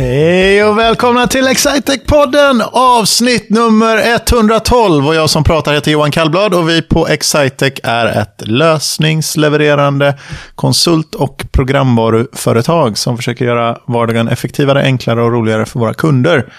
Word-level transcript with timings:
Hej 0.00 0.64
och 0.64 0.78
välkomna 0.78 1.26
till 1.26 1.48
Excitec-podden 1.48 2.62
avsnitt 2.72 3.50
nummer 3.50 4.14
112. 4.14 5.06
Och 5.06 5.14
jag 5.14 5.30
som 5.30 5.44
pratar 5.44 5.74
heter 5.74 5.90
Johan 5.90 6.10
Kallblad 6.10 6.54
och 6.54 6.68
vi 6.68 6.82
på 6.82 7.08
Excitec 7.08 7.72
är 7.82 8.06
ett 8.06 8.42
lösningslevererande 8.46 10.18
konsult 10.54 11.14
och 11.14 11.46
programvaruföretag 11.52 12.98
som 12.98 13.16
försöker 13.16 13.44
göra 13.44 13.78
vardagen 13.86 14.28
effektivare, 14.28 14.82
enklare 14.82 15.22
och 15.22 15.32
roligare 15.32 15.66
för 15.66 15.80
våra 15.80 15.94
kunder. 15.94 16.52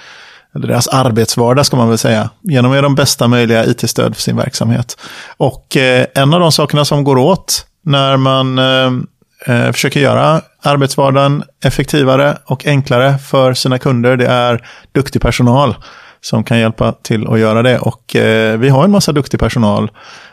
Eller 0.55 0.67
deras 0.67 0.87
arbetsvardag 0.87 1.65
ska 1.65 1.77
man 1.77 1.89
väl 1.89 1.97
säga. 1.97 2.29
Genom 2.41 2.71
att 2.71 2.77
ge 2.77 2.81
dem 2.81 2.95
bästa 2.95 3.27
möjliga 3.27 3.65
it-stöd 3.65 4.15
för 4.15 4.21
sin 4.21 4.37
verksamhet. 4.37 4.97
Och 5.37 5.77
eh, 5.77 6.05
en 6.15 6.33
av 6.33 6.39
de 6.39 6.51
sakerna 6.51 6.85
som 6.85 7.03
går 7.03 7.17
åt 7.17 7.65
när 7.85 8.17
man 8.17 8.59
eh, 8.59 8.91
eh, 9.45 9.71
försöker 9.71 9.99
göra 9.99 10.41
arbetsvardagen 10.61 11.43
effektivare 11.63 12.37
och 12.45 12.65
enklare 12.65 13.17
för 13.17 13.53
sina 13.53 13.79
kunder. 13.79 14.17
Det 14.17 14.27
är 14.27 14.67
duktig 14.91 15.21
personal 15.21 15.75
som 16.21 16.43
kan 16.43 16.59
hjälpa 16.59 16.91
till 16.91 17.27
att 17.27 17.39
göra 17.39 17.61
det. 17.61 17.79
Och 17.79 18.15
eh, 18.15 18.57
vi 18.57 18.69
har 18.69 18.83
en 18.83 18.91
massa 18.91 19.11
duktig 19.11 19.39
personal 19.39 19.91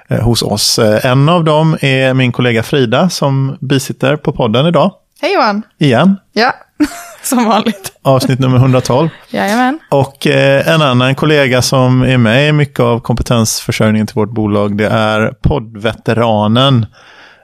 eh, 0.08 0.20
hos 0.20 0.42
oss. 0.42 0.78
Eh, 0.78 1.10
en 1.10 1.28
av 1.28 1.44
dem 1.44 1.78
är 1.80 2.14
min 2.14 2.32
kollega 2.32 2.62
Frida 2.62 3.08
som 3.08 3.56
bisitter 3.60 4.16
på 4.16 4.32
podden 4.32 4.66
idag. 4.66 4.92
Hej 5.20 5.34
Johan! 5.34 5.62
Igen. 5.78 6.16
Ja, 6.32 6.54
som 7.22 7.44
vanligt. 7.44 7.92
Avsnitt 8.02 8.38
nummer 8.38 8.56
112. 8.56 9.08
Jajamän. 9.30 9.78
Och 9.90 10.26
eh, 10.26 10.68
en 10.68 10.82
annan 10.82 11.14
kollega 11.14 11.62
som 11.62 12.02
är 12.02 12.18
med 12.18 12.48
i 12.48 12.52
mycket 12.52 12.80
av 12.80 13.00
kompetensförsörjningen 13.00 14.06
till 14.06 14.14
vårt 14.14 14.30
bolag, 14.30 14.76
det 14.76 14.86
är 14.86 15.32
poddveteranen 15.42 16.86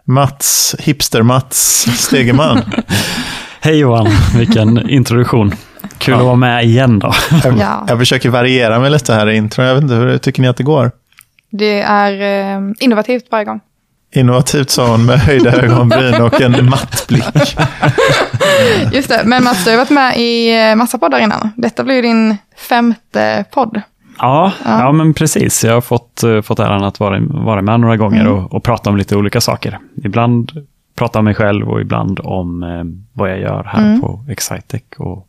Mats, 0.06 0.74
hipster-Mats 0.78 1.86
Stegeman. 1.98 2.60
Hej 3.60 3.78
Johan, 3.78 4.06
vilken 4.36 4.90
introduktion. 4.90 5.54
Kul 5.98 6.12
ja. 6.12 6.18
att 6.18 6.24
vara 6.24 6.36
med 6.36 6.64
igen 6.64 6.98
då. 6.98 7.12
Jag, 7.44 7.58
ja. 7.58 7.84
jag 7.88 7.98
försöker 7.98 8.30
variera 8.30 8.78
mig 8.78 8.90
lite 8.90 9.14
här 9.14 9.30
i 9.30 9.36
intro. 9.36 9.64
Jag 9.64 9.74
vet 9.74 9.82
inte, 9.82 9.94
hur 9.94 10.18
tycker 10.18 10.42
ni 10.42 10.48
att 10.48 10.56
det 10.56 10.62
går? 10.62 10.92
Det 11.50 11.80
är 11.80 12.12
eh, 12.56 12.72
innovativt 12.80 13.24
varje 13.30 13.44
gång. 13.44 13.60
Innovativt 14.14 14.70
sa 14.70 14.90
hon 14.90 15.06
med 15.06 15.20
höjda 15.20 15.52
ögonbryn 15.62 16.22
och 16.22 16.40
en 16.40 16.70
matt 16.70 17.04
blick. 17.08 17.24
Just 18.92 19.08
det, 19.08 19.22
men 19.24 19.44
Mats, 19.44 19.64
du 19.64 19.70
har 19.70 19.78
varit 19.78 19.90
med 19.90 20.16
i 20.16 20.60
eh, 20.70 20.74
massa 20.74 20.98
poddar 20.98 21.18
innan. 21.18 21.50
Detta 21.56 21.84
blir 21.84 22.02
din 22.02 22.36
femte 22.56 23.44
podd. 23.50 23.82
Ja, 24.18 24.52
ja. 24.64 24.80
ja 24.80 24.92
men 24.92 25.14
precis. 25.14 25.64
Jag 25.64 25.74
har 25.74 25.80
fått, 25.80 26.22
uh, 26.24 26.42
fått 26.42 26.58
äran 26.58 26.84
att 26.84 27.00
vara, 27.00 27.20
vara 27.20 27.62
med 27.62 27.80
några 27.80 27.96
gånger 27.96 28.20
mm. 28.20 28.32
och, 28.32 28.54
och, 28.54 28.62
prata 28.62 28.90
om 28.90 28.96
lite 28.96 29.16
olika 29.16 29.40
saker. 29.40 29.78
Ibland 30.04 30.66
prata 30.96 31.18
om 31.18 31.24
mig 31.24 31.34
själv 31.34 31.68
och 31.68 31.80
ibland 31.80 32.20
om 32.24 32.62
uh, 32.62 32.84
vad 33.12 33.30
jag 33.30 33.40
gör 33.40 33.64
här 33.64 33.86
mm. 33.86 34.00
på 34.00 34.24
Excitec. 34.28 34.82
Och 34.96 35.28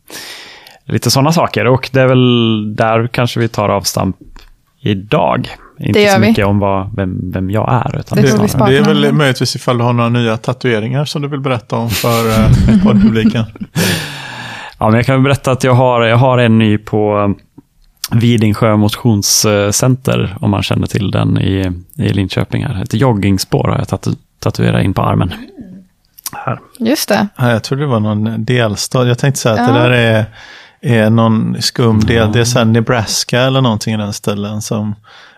lite 0.86 1.12
sådana 1.12 1.32
saker. 1.32 1.68
Och 1.68 1.90
det 1.94 2.02
är 2.02 2.08
väl 2.08 2.76
där 2.76 3.08
kanske 3.08 3.40
vi 3.40 3.48
tar 3.48 3.70
avstamp 3.70 4.16
idag. 4.82 5.50
Inte 5.80 6.08
så 6.08 6.20
mycket 6.20 6.38
vi. 6.38 6.44
om 6.44 6.60
vad, 6.60 6.96
vem, 6.96 7.32
vem 7.32 7.50
jag 7.50 7.74
är. 7.74 8.00
Utan 8.00 8.16
det, 8.16 8.22
det, 8.22 8.66
det 8.68 8.78
är 8.78 8.84
väl 8.84 9.14
möjligtvis 9.14 9.56
ifall 9.56 9.78
du 9.78 9.84
har 9.84 9.94
några 9.94 10.10
nya 10.10 10.38
tatueringar 10.38 11.06
som 11.06 11.22
du 11.22 11.28
vill 11.28 11.40
berätta 11.40 11.76
om 11.76 11.90
för 11.90 12.28
uh, 12.28 12.84
poddpubliken. 12.84 13.44
ja, 14.80 14.86
men 14.90 14.94
jag 14.94 15.06
kan 15.06 15.24
berätta 15.24 15.52
att 15.52 15.64
jag 15.64 15.74
har, 15.74 16.02
jag 16.02 16.18
har 16.18 16.38
en 16.38 16.58
ny 16.58 16.78
på 16.78 17.36
Vidingsjö 18.12 18.76
motionscenter, 18.76 20.38
om 20.42 20.52
man 20.52 20.64
känner 20.64 20.88
till 20.88 21.12
den 21.12 21.38
i, 21.38 21.72
i 21.96 22.10
Linköping. 22.10 22.66
Här. 22.66 22.84
Ett 22.84 22.94
joggingspår 22.94 23.68
har 23.68 23.78
jag 23.78 23.88
tatu 23.88 24.12
tatuerat 24.40 24.84
in 24.84 24.94
på 24.94 25.02
armen. 25.02 25.34
Här. 26.34 26.60
Just 26.80 27.10
det. 27.10 27.28
Ja, 27.38 27.52
jag 27.52 27.64
trodde 27.64 27.84
det 27.84 27.88
var 27.88 28.00
någon 28.00 28.46
delstat. 28.46 29.08
Jag 29.08 29.18
tänkte 29.20 29.42
säga 29.42 29.54
att 29.54 29.68
ja. 29.68 29.74
det 29.74 29.80
där 29.80 29.92
är, 29.92 30.26
är 30.82 31.10
någon 31.10 31.62
skum 31.62 32.00
del. 32.00 32.16
Ja. 32.16 32.26
Det 32.26 32.40
är 32.40 32.46
så 32.46 32.64
Nebraska 32.64 33.42
eller 33.42 33.62
någonting 33.62 33.94
i 33.94 33.98
den 33.98 34.14
ställen 34.14 34.62
som 34.62 34.96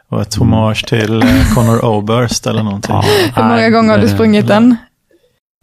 var 0.08 0.22
ett 0.22 0.36
hommage 0.36 0.86
till 0.88 1.24
eh, 1.24 1.54
Connor 1.54 1.86
Oberst 1.98 2.48
eller 2.48 2.64
någonting. 2.64 2.96
Ja, 2.96 3.04
Hur 3.36 3.44
många 3.44 3.70
gånger 3.70 3.90
har 3.90 3.98
du 3.98 4.08
sprungit 4.08 4.48
den? 4.48 4.76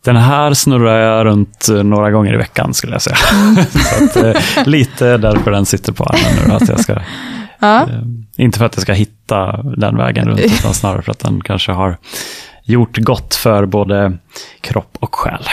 Den 0.05 0.17
här 0.17 0.55
snurrar 0.55 0.99
jag 0.99 1.27
runt 1.27 1.69
eh, 1.69 1.83
några 1.83 2.11
gånger 2.11 2.35
i 2.35 2.37
veckan 2.37 2.75
skulle 2.75 2.93
jag 2.93 3.03
säga. 3.03 3.17
så 3.71 4.05
att, 4.05 4.17
eh, 4.17 4.67
lite 4.67 5.17
därför 5.17 5.51
den 5.51 5.67
sitter 5.67 5.93
på 5.93 6.05
armen 6.05 6.49
nu. 6.49 6.55
Att 6.55 6.69
jag 6.69 6.81
ska, 6.81 6.93
ja. 7.59 7.83
eh, 7.83 7.89
inte 8.37 8.59
för 8.59 8.67
att 8.67 8.77
jag 8.77 8.83
ska 8.83 8.93
hitta 8.93 9.63
den 9.63 9.97
vägen 9.97 10.29
runt, 10.29 10.41
utan 10.61 10.75
snarare 10.75 11.03
för 11.03 11.13
att 11.13 11.19
den 11.19 11.41
kanske 11.41 11.73
har 11.73 11.97
gjort 12.65 12.99
gott 12.99 13.35
för 13.35 13.67
både 13.67 14.19
kropp 14.61 14.97
och 15.01 15.15
själ. 15.15 15.49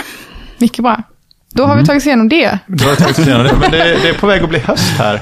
Mycket 0.58 0.84
bra. 0.84 1.04
Då 1.54 1.64
har 1.64 1.72
mm. 1.72 1.84
vi 1.84 1.88
tagit 1.88 2.02
oss 2.02 2.08
igenom 2.08 2.30
det. 2.30 2.60
Då 2.68 2.86
har 2.86 2.96
tagit 2.96 3.20
oss 3.20 3.28
igenom 3.28 3.44
det, 3.44 3.54
men 3.60 3.72
det, 3.72 3.78
det 3.78 4.10
är 4.10 4.14
på 4.14 4.28
väg 4.28 4.44
att 4.44 4.50
bli 4.50 4.60
höst 4.60 4.92
här. 4.98 5.22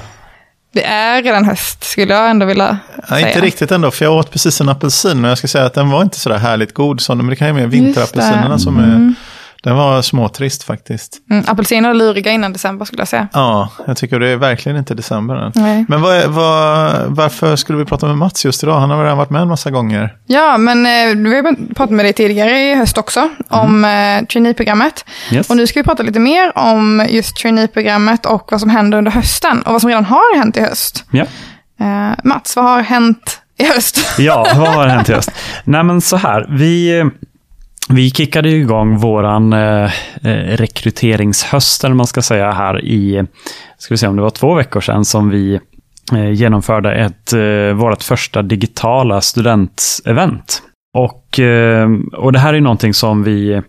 Det 0.79 0.85
är 0.85 1.23
redan 1.23 1.45
höst, 1.45 1.83
skulle 1.83 2.13
jag 2.13 2.29
ändå 2.29 2.45
vilja 2.45 2.77
säga. 3.09 3.27
inte 3.27 3.41
riktigt 3.41 3.71
ändå, 3.71 3.91
för 3.91 4.05
jag 4.05 4.13
åt 4.13 4.31
precis 4.31 4.61
en 4.61 4.69
apelsin, 4.69 5.21
men 5.21 5.29
jag 5.29 5.37
ska 5.37 5.47
säga 5.47 5.65
att 5.65 5.73
den 5.73 5.89
var 5.89 6.01
inte 6.01 6.19
så 6.19 6.29
där 6.29 6.37
härligt 6.37 6.73
god. 6.73 7.01
Så, 7.01 7.15
men 7.15 7.27
det 7.27 7.35
kan 7.35 7.47
ju 7.47 7.53
med 7.53 7.69
vinterapelsinerna 7.69 8.59
som 8.59 8.77
är 8.77 8.83
mm. 8.83 9.15
Den 9.63 9.75
var 9.75 10.01
småtrist 10.01 10.63
faktiskt. 10.63 11.17
Mm, 11.31 11.43
apelsiner 11.47 11.89
är 11.89 11.93
luriga 11.93 12.31
innan 12.31 12.53
december 12.53 12.85
skulle 12.85 13.01
jag 13.01 13.07
säga. 13.07 13.27
Ja, 13.33 13.69
jag 13.87 13.97
tycker 13.97 14.19
det 14.19 14.29
är 14.29 14.37
verkligen 14.37 14.77
inte 14.77 14.93
december 14.93 15.35
än. 15.35 15.51
Nej. 15.55 15.85
Men 15.87 16.01
vad, 16.01 16.25
vad, 16.25 17.05
varför 17.07 17.55
skulle 17.55 17.79
vi 17.79 17.85
prata 17.85 18.07
med 18.07 18.17
Mats 18.17 18.45
just 18.45 18.63
idag? 18.63 18.79
Han 18.79 18.89
har 18.89 19.03
redan 19.03 19.17
varit 19.17 19.29
med 19.29 19.41
en 19.41 19.47
massa 19.47 19.71
gånger. 19.71 20.15
Ja, 20.27 20.57
men 20.57 20.85
eh, 20.85 21.29
vi 21.29 21.35
har 21.35 21.73
pratat 21.73 21.89
med 21.89 22.05
dig 22.05 22.13
tidigare 22.13 22.59
i 22.59 22.75
höst 22.75 22.97
också 22.97 23.19
mm. 23.19 23.35
om 23.47 23.85
eh, 23.85 24.25
traineeprogrammet. 24.25 25.05
Yes. 25.31 25.49
Och 25.49 25.57
nu 25.57 25.67
ska 25.67 25.79
vi 25.79 25.83
prata 25.83 26.03
lite 26.03 26.19
mer 26.19 26.57
om 26.57 27.05
just 27.09 27.35
traineeprogrammet 27.35 28.25
och 28.25 28.47
vad 28.51 28.59
som 28.59 28.69
händer 28.69 28.97
under 28.97 29.11
hösten 29.11 29.61
och 29.61 29.71
vad 29.71 29.81
som 29.81 29.89
redan 29.89 30.05
har 30.05 30.37
hänt 30.37 30.57
i 30.57 30.61
höst. 30.61 31.05
Ja. 31.11 31.25
Eh, 31.79 32.11
Mats, 32.23 32.55
vad 32.55 32.65
har 32.65 32.81
hänt 32.81 33.39
i 33.57 33.65
höst? 33.65 33.99
ja, 34.17 34.47
vad 34.55 34.67
har 34.67 34.87
hänt 34.87 35.09
i 35.09 35.13
höst? 35.13 35.31
Nej, 35.63 35.83
men 35.83 36.01
så 36.01 36.17
här. 36.17 36.47
Vi 36.49 37.03
vi 37.89 38.09
kickade 38.09 38.49
igång 38.49 38.97
våran 38.97 39.53
eh, 39.53 39.91
eh 40.23 40.57
rekryteringshöst, 40.57 41.83
eller 41.83 41.95
man 41.95 42.07
ska 42.07 42.21
säga, 42.21 42.51
här 42.51 42.85
i, 42.85 43.25
ska 43.77 43.93
vi 43.93 43.97
se 43.97 44.07
om 44.07 44.15
det 44.15 44.21
var 44.21 44.29
två 44.29 44.53
veckor 44.53 44.81
sedan, 44.81 45.05
som 45.05 45.29
vi 45.29 45.59
eh, 46.13 46.31
genomförde 46.31 46.93
ett, 46.93 47.33
eh, 47.33 47.73
vårt 47.75 48.03
första 48.03 48.41
digitala 48.41 49.21
studentevent. 49.21 50.61
Och, 50.97 51.39
eh, 51.39 51.89
och 52.13 52.33
det 52.33 52.39
här 52.39 52.53
är 52.53 52.61
någonting 52.61 52.93
som 52.93 53.23
vi 53.23 53.61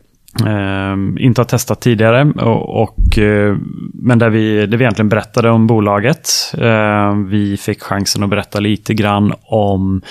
Ehm, 0.47 1.19
inte 1.19 1.41
har 1.41 1.47
testat 1.47 1.81
tidigare. 1.81 2.33
Och, 2.37 2.83
och 2.83 3.19
eh, 3.19 3.57
men 3.95 4.19
där 4.19 4.31
vi, 4.31 4.67
där 4.67 4.79
vi 4.79 4.85
egentligen 4.85 5.09
berättade 5.09 5.51
om 5.51 5.67
bolaget. 5.67 6.29
Eh, 6.59 7.15
vi 7.15 7.57
fick 7.57 7.83
chansen 7.83 8.23
att 8.23 8.31
berätta 8.31 8.61
lite 8.61 8.95
grann 8.95 9.33
om 9.43 10.03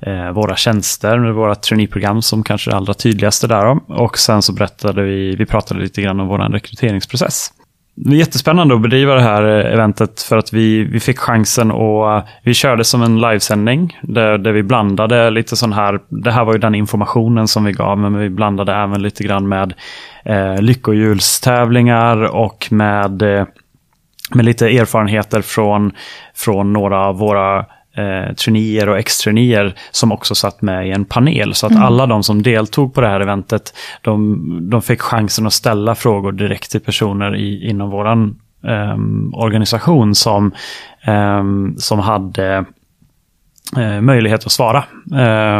eh, 0.00 0.30
våra 0.30 0.56
tjänster, 0.56 1.18
våra 1.32 1.54
traineeprogram 1.54 2.22
som 2.22 2.42
kanske 2.42 2.70
är 2.70 2.72
det 2.72 2.76
allra 2.76 2.94
tydligaste 2.94 3.46
där. 3.46 3.78
Och 4.00 4.18
sen 4.18 4.42
så 4.42 4.52
berättade 4.52 5.02
vi, 5.02 5.36
vi 5.36 5.46
pratade 5.46 5.80
lite 5.80 6.02
grann 6.02 6.20
om 6.20 6.28
vår 6.28 6.38
rekryteringsprocess. 6.38 7.52
Det 7.98 8.14
är 8.14 8.18
jättespännande 8.18 8.74
att 8.74 8.80
bedriva 8.80 9.14
det 9.14 9.20
här 9.20 9.42
eh, 9.42 9.72
eventet 9.72 10.22
för 10.22 10.36
att 10.36 10.52
vi, 10.52 10.84
vi 10.84 11.00
fick 11.00 11.18
chansen 11.18 11.70
och 11.70 12.12
eh, 12.12 12.22
vi 12.42 12.54
körde 12.54 12.84
som 12.84 13.02
en 13.02 13.20
livesändning 13.20 13.98
där, 14.02 14.38
där 14.38 14.52
vi 14.52 14.62
blandade 14.62 15.30
lite 15.30 15.56
sån 15.56 15.72
här, 15.72 16.00
det 16.08 16.30
här 16.30 16.44
var 16.44 16.52
ju 16.52 16.58
den 16.58 16.74
informationen 16.74 17.48
som 17.48 17.64
vi 17.64 17.72
gav, 17.72 17.98
men 17.98 18.18
vi 18.18 18.30
blandade 18.30 18.72
även 18.74 19.02
lite 19.02 19.24
grann 19.24 19.48
med 19.48 19.74
eh, 20.24 20.60
lyckohjulstävlingar 20.60 22.36
och 22.36 22.68
med, 22.70 23.22
eh, 23.22 23.46
med 24.34 24.44
lite 24.44 24.66
erfarenheter 24.66 25.40
från, 25.40 25.92
från 26.34 26.72
några 26.72 27.00
av 27.00 27.18
våra 27.18 27.64
eh, 27.96 28.34
traineer 28.34 28.88
och 28.88 28.98
ex-traineer 28.98 29.74
som 29.90 30.12
också 30.12 30.34
satt 30.34 30.62
med 30.62 30.88
i 30.88 30.90
en 30.90 31.04
panel. 31.04 31.54
Så 31.54 31.66
att 31.66 31.72
mm. 31.72 31.84
alla 31.84 32.06
de 32.06 32.22
som 32.22 32.42
deltog 32.42 32.94
på 32.94 33.00
det 33.00 33.08
här 33.08 33.20
eventet, 33.20 33.74
de, 34.02 34.70
de 34.70 34.82
fick 34.82 35.00
chansen 35.00 35.46
att 35.46 35.52
ställa 35.52 35.94
frågor 35.94 36.32
direkt 36.32 36.70
till 36.70 36.80
personer 36.80 37.36
i, 37.36 37.68
inom 37.68 37.90
vår 37.90 38.06
eh, 38.08 38.96
organisation 39.32 40.14
som, 40.14 40.52
eh, 41.06 41.44
som 41.76 41.98
hade 41.98 42.64
eh, 43.76 44.00
möjlighet 44.00 44.46
att 44.46 44.52
svara. 44.52 44.84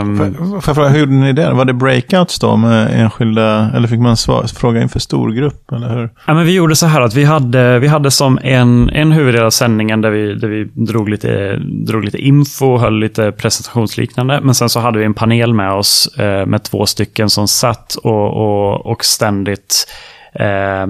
Um, 0.00 0.34
får 0.34 0.54
jag 0.54 0.74
fråga, 0.76 0.88
hur 0.88 0.98
gjorde 0.98 1.12
ni 1.12 1.32
det? 1.32 1.52
Var 1.52 1.64
det 1.64 1.72
breakouts 1.72 2.38
då 2.38 2.56
med 2.56 3.00
enskilda, 3.00 3.70
eller 3.74 3.88
fick 3.88 4.00
man 4.00 4.16
svara, 4.16 4.46
fråga 4.46 4.82
inför 4.82 5.00
storgrupp? 5.00 5.72
Eller 5.72 5.88
hur? 5.88 6.10
Ja, 6.26 6.34
men 6.34 6.46
vi 6.46 6.54
gjorde 6.54 6.76
så 6.76 6.86
här 6.86 7.00
att 7.00 7.14
vi 7.14 7.24
hade, 7.24 7.78
vi 7.78 7.86
hade 7.86 8.10
som 8.10 8.38
en, 8.42 8.90
en 8.90 9.12
huvuddel 9.12 9.44
av 9.44 9.50
sändningen 9.50 10.00
där 10.00 10.10
vi, 10.10 10.34
där 10.34 10.48
vi 10.48 10.64
drog, 10.64 11.08
lite, 11.08 11.56
drog 11.86 12.04
lite 12.04 12.18
info, 12.18 12.78
höll 12.78 12.98
lite 12.98 13.32
presentationsliknande. 13.32 14.40
Men 14.42 14.54
sen 14.54 14.68
så 14.68 14.80
hade 14.80 14.98
vi 14.98 15.04
en 15.04 15.14
panel 15.14 15.54
med 15.54 15.72
oss 15.72 16.18
eh, 16.18 16.46
med 16.46 16.62
två 16.62 16.86
stycken 16.86 17.30
som 17.30 17.48
satt 17.48 17.94
och, 17.94 18.36
och, 18.36 18.86
och 18.86 19.04
ständigt 19.04 19.86
eh, 20.40 20.86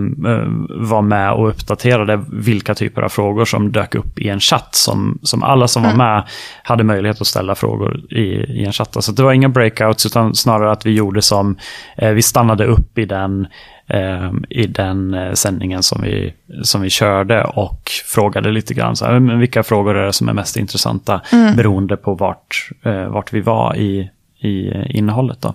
var 0.69 1.03
med 1.03 1.33
och 1.33 1.49
uppdaterade 1.49 2.25
vilka 2.33 2.75
typer 2.75 3.03
av 3.03 3.09
frågor 3.09 3.45
som 3.45 3.73
dök 3.73 3.95
upp 3.95 4.19
i 4.19 4.29
en 4.29 4.41
chatt. 4.41 4.75
Som, 4.75 5.19
som 5.23 5.43
alla 5.43 5.69
som 5.69 5.85
mm. 5.85 5.99
var 5.99 6.05
med 6.05 6.25
hade 6.63 6.85
möjlighet 6.85 7.21
att 7.21 7.27
ställa 7.27 7.55
frågor 7.55 8.13
i, 8.13 8.23
i 8.61 8.65
en 8.65 8.73
chatt. 8.73 9.05
Så 9.05 9.13
det 9.13 9.23
var 9.23 9.33
inga 9.33 9.49
breakouts 9.49 10.07
utan 10.07 10.35
snarare 10.35 10.73
att 10.73 10.87
vi 10.87 10.95
gjorde 10.95 11.23
som, 11.23 11.57
eh, 11.97 12.11
vi 12.11 12.23
stannade 12.23 12.65
upp 12.65 12.99
i 12.99 13.05
den 13.05 13.47
eh, 13.87 14.33
i 14.49 14.67
den 14.67 15.15
eh, 15.15 15.33
sändningen 15.33 15.83
som 15.83 16.03
vi, 16.03 16.35
som 16.63 16.83
vi 16.83 16.91
körde 16.91 17.45
och 17.45 17.91
frågade 18.05 18.51
lite 18.51 18.75
grann 18.75 18.97
så 18.97 19.05
här, 19.05 19.21
men 19.21 19.39
vilka 19.39 19.63
frågor 19.63 19.97
är 19.97 20.07
det 20.07 20.13
som 20.13 20.29
är 20.29 20.33
mest 20.33 20.57
intressanta 20.57 21.21
mm. 21.33 21.57
beroende 21.57 21.97
på 21.97 22.15
vart, 22.15 22.71
eh, 22.83 23.07
vart 23.07 23.33
vi 23.33 23.41
var 23.41 23.77
i, 23.77 24.11
i 24.39 24.71
innehållet. 24.99 25.41
Då. 25.41 25.55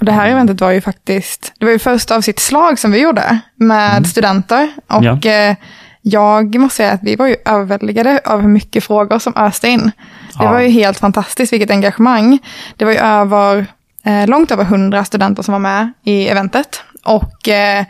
Det 0.00 0.12
här 0.12 0.28
eventet 0.28 0.60
var 0.60 0.70
ju 0.70 0.80
faktiskt, 0.80 1.52
det 1.58 1.64
var 1.64 1.72
ju 1.72 1.78
först 1.78 2.10
av 2.10 2.20
sitt 2.20 2.38
slag 2.38 2.78
som 2.78 2.92
vi 2.92 3.00
gjorde 3.00 3.38
med 3.56 3.90
mm. 3.90 4.04
studenter. 4.04 4.72
Och 4.86 5.04
ja. 5.04 5.30
Eh, 5.30 5.56
jag 6.02 6.54
måste 6.58 6.76
säga 6.76 6.92
att 6.92 7.02
vi 7.02 7.16
var 7.16 7.26
ju 7.26 7.36
överväldigade 7.44 8.20
av 8.24 8.40
hur 8.40 8.48
mycket 8.48 8.84
frågor 8.84 9.18
som 9.18 9.36
öste 9.36 9.68
in. 9.68 9.92
Det 10.38 10.44
ja. 10.44 10.52
var 10.52 10.60
ju 10.60 10.68
helt 10.68 10.98
fantastiskt, 10.98 11.52
vilket 11.52 11.70
engagemang. 11.70 12.38
Det 12.76 12.84
var 12.84 12.92
ju 12.92 12.98
över, 12.98 13.66
eh, 14.04 14.26
långt 14.26 14.50
över 14.50 14.64
hundra 14.64 15.04
studenter 15.04 15.42
som 15.42 15.52
var 15.52 15.58
med 15.58 15.92
i 16.04 16.28
eventet. 16.28 16.82
Och 17.04 17.48
eh, 17.48 17.84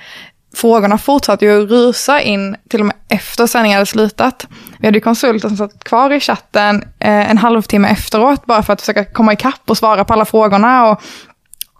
frågorna 0.54 0.98
fortsatte 0.98 1.44
ju 1.44 1.62
att 1.62 1.70
rusa 1.70 2.20
in 2.20 2.56
till 2.68 2.80
och 2.80 2.86
med 2.86 2.96
efter 3.08 3.46
sändningen 3.46 3.76
hade 3.76 3.86
slutat. 3.86 4.46
Vi 4.78 4.86
hade 4.86 4.98
ju 4.98 5.02
konsulter 5.02 5.48
som 5.48 5.56
satt 5.56 5.84
kvar 5.84 6.10
i 6.10 6.20
chatten 6.20 6.82
eh, 6.98 7.30
en 7.30 7.38
halvtimme 7.38 7.88
efteråt 7.88 8.46
bara 8.46 8.62
för 8.62 8.72
att 8.72 8.80
försöka 8.80 9.04
komma 9.04 9.32
ikapp 9.32 9.62
och 9.66 9.78
svara 9.78 10.04
på 10.04 10.12
alla 10.12 10.24
frågorna. 10.24 10.90
Och, 10.90 11.02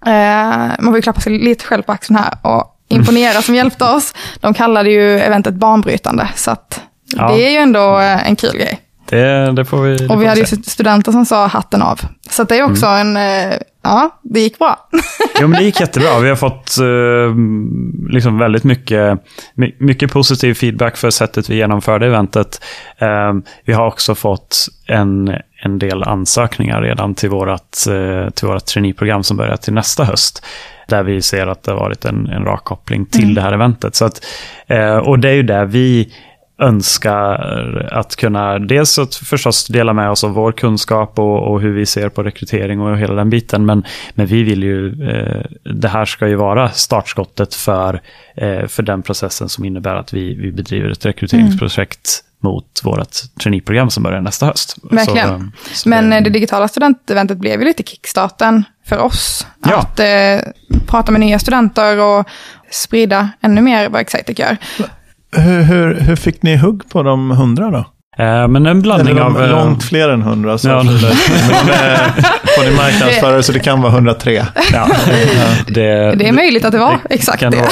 eh, 0.07 0.71
man 0.79 0.93
vill 0.93 1.03
klappa 1.03 1.21
sig 1.21 1.39
lite 1.39 1.65
själv 1.65 1.83
på 1.83 1.93
axeln 1.93 2.17
här 2.17 2.35
och 2.43 2.77
imponera 2.89 3.43
som 3.43 3.55
hjälpte 3.55 3.85
oss. 3.85 4.15
De 4.41 4.55
kallade 4.55 4.91
ju 4.91 5.19
eventet 5.19 5.55
banbrytande, 5.55 6.29
så 6.35 6.51
att 6.51 6.81
ja. 7.17 7.33
det 7.33 7.47
är 7.47 7.51
ju 7.51 7.57
ändå 7.57 7.99
eh, 7.99 8.29
en 8.29 8.37
kul 8.37 8.57
grej. 8.57 8.81
Det, 9.11 9.53
det 9.53 9.65
får 9.65 9.83
vi, 9.83 9.97
det 9.97 10.09
och 10.09 10.23
vi 10.23 10.27
hade 10.27 10.41
ju 10.41 10.47
studenter 10.47 11.13
som 11.13 11.27
sa 11.27 11.47
hatten 11.47 11.83
av. 11.83 12.01
Så 12.31 12.45
det 12.45 12.59
är 12.59 12.63
också 12.63 12.87
mm. 12.87 13.17
en, 13.17 13.51
eh, 13.51 13.59
ja, 13.83 14.21
det 14.23 14.41
gick 14.41 14.59
bra. 14.59 14.89
jo, 15.41 15.49
men 15.49 15.59
det 15.59 15.65
gick 15.65 15.81
jättebra. 15.81 16.19
Vi 16.19 16.29
har 16.29 16.37
fått 16.37 16.77
uh, 16.81 17.35
liksom 18.13 18.39
väldigt 18.39 18.65
mycket, 18.65 19.19
mycket 19.79 20.13
positiv 20.13 20.55
feedback 20.55 20.97
för 20.97 21.11
sättet 21.11 21.51
vi 21.51 21.57
genomförde 21.57 22.07
eventet. 22.07 22.65
Uh, 23.03 23.41
vi 23.65 23.73
har 23.73 23.87
också 23.87 24.15
fått 24.15 24.67
en, 24.87 25.29
en 25.63 25.79
del 25.79 26.03
ansökningar 26.03 26.83
redan 26.83 27.15
till 27.15 27.31
vårt, 27.31 27.77
uh, 27.89 28.31
till 28.31 28.49
vårt 28.49 28.67
traineeprogram 28.67 29.23
som 29.23 29.37
börjar 29.37 29.57
till 29.57 29.73
nästa 29.73 30.05
höst 30.05 30.47
där 30.89 31.03
vi 31.03 31.23
ser 31.23 31.47
att 31.47 31.63
det 31.63 31.73
har 31.73 31.79
varit 31.79 32.05
en, 32.05 32.27
en 32.27 32.45
rak 32.45 32.65
koppling 32.65 33.07
till 33.07 33.23
mm. 33.23 33.35
det 33.35 33.41
här 33.41 33.53
eventet. 33.53 33.95
Så 33.95 34.05
att, 34.05 34.25
och 35.03 35.19
det 35.19 35.29
är 35.29 35.35
ju 35.35 35.43
där 35.43 35.65
vi 35.65 36.13
önskar 36.61 37.89
att 37.93 38.17
kunna 38.17 38.59
dels 38.59 38.99
att 38.99 39.15
förstås 39.15 39.67
dela 39.67 39.93
med 39.93 40.11
oss 40.11 40.25
av 40.25 40.31
vår 40.31 40.53
kunskap 40.53 41.19
och, 41.19 41.53
och, 41.53 41.61
hur 41.61 41.73
vi 41.73 41.87
ser 41.87 42.09
på 42.09 42.23
rekrytering 42.23 42.81
och 42.81 42.99
hela 42.99 43.15
den 43.15 43.31
biten. 43.31 43.67
Men, 43.67 43.85
men 44.15 44.27
vi 44.27 44.43
vill 44.43 44.63
ju, 44.63 45.09
eh, 45.11 45.45
det 45.65 45.89
här 45.89 46.05
ska 46.05 46.29
ju 46.29 46.35
vara 46.35 46.71
startskottet 46.71 47.55
för, 47.55 48.01
eh, 48.37 48.67
för 48.67 48.83
den 48.83 49.03
processen 49.03 49.49
som 49.49 49.65
innebär 49.65 49.95
att 49.95 50.13
vi, 50.13 50.35
vi 50.35 50.53
bedriver 50.53 50.91
ett 50.91 51.07
rekryteringsprojekt 51.07 52.23
mm. 52.43 52.53
mot 52.53 52.81
vårt 52.85 53.39
traineeprogram 53.43 53.91
som 53.91 54.03
börjar 54.03 54.21
nästa 54.21 54.47
höst. 54.47 54.77
Verkligen. 54.83 55.53
Så, 55.69 55.75
så 55.75 55.89
men 55.89 56.11
det, 56.11 56.17
eh, 56.17 56.23
det 56.23 56.31
digitala 56.31 56.69
studenteventet 56.69 57.39
blev 57.39 57.61
ju 57.61 57.67
lite 57.67 57.83
kickstarten 57.83 58.65
för 58.87 58.99
oss. 58.99 59.47
Ja. 59.65 59.77
Att 59.79 60.01
eh, 60.01 60.53
prata 60.87 61.13
med 61.13 61.21
nya 61.21 61.39
studenter 61.39 61.99
och 61.99 62.27
sprida 62.71 63.29
ännu 63.41 63.61
mer 63.61 63.89
vad 63.89 64.01
Excitec 64.01 64.39
gör. 64.39 64.57
Hur, 65.33 65.63
hur, 65.63 65.95
hur 65.95 66.17
fick 66.17 66.43
ni 66.43 66.57
hugg 66.57 66.91
på 66.91 67.03
de 67.03 67.31
hundra 67.31 67.71
då? 67.71 67.85
Eh, 68.19 68.49
men 68.49 68.67
en 68.67 68.83
blandning 68.83 69.17
Eller 69.17 69.27
av... 69.27 69.43
Eh, 69.43 69.51
långt 69.51 69.85
fler 69.85 70.09
än 70.09 70.23
hundra. 70.23 70.59
Så 70.59 70.69
ja. 70.69 70.79
på 72.57 72.63
din 72.63 72.77
marknadsförare, 72.77 73.43
så 73.43 73.53
det 73.53 73.59
kan 73.59 73.83
vara 73.83 73.93
103. 73.93 74.47
Ja. 74.73 74.89
Det, 75.67 76.15
det 76.15 76.29
är 76.29 76.33
möjligt 76.33 76.65
att 76.65 76.73
det 76.73 76.79
var 76.79 76.99
det 77.09 77.15
exakt 77.15 77.41
det. 77.41 77.51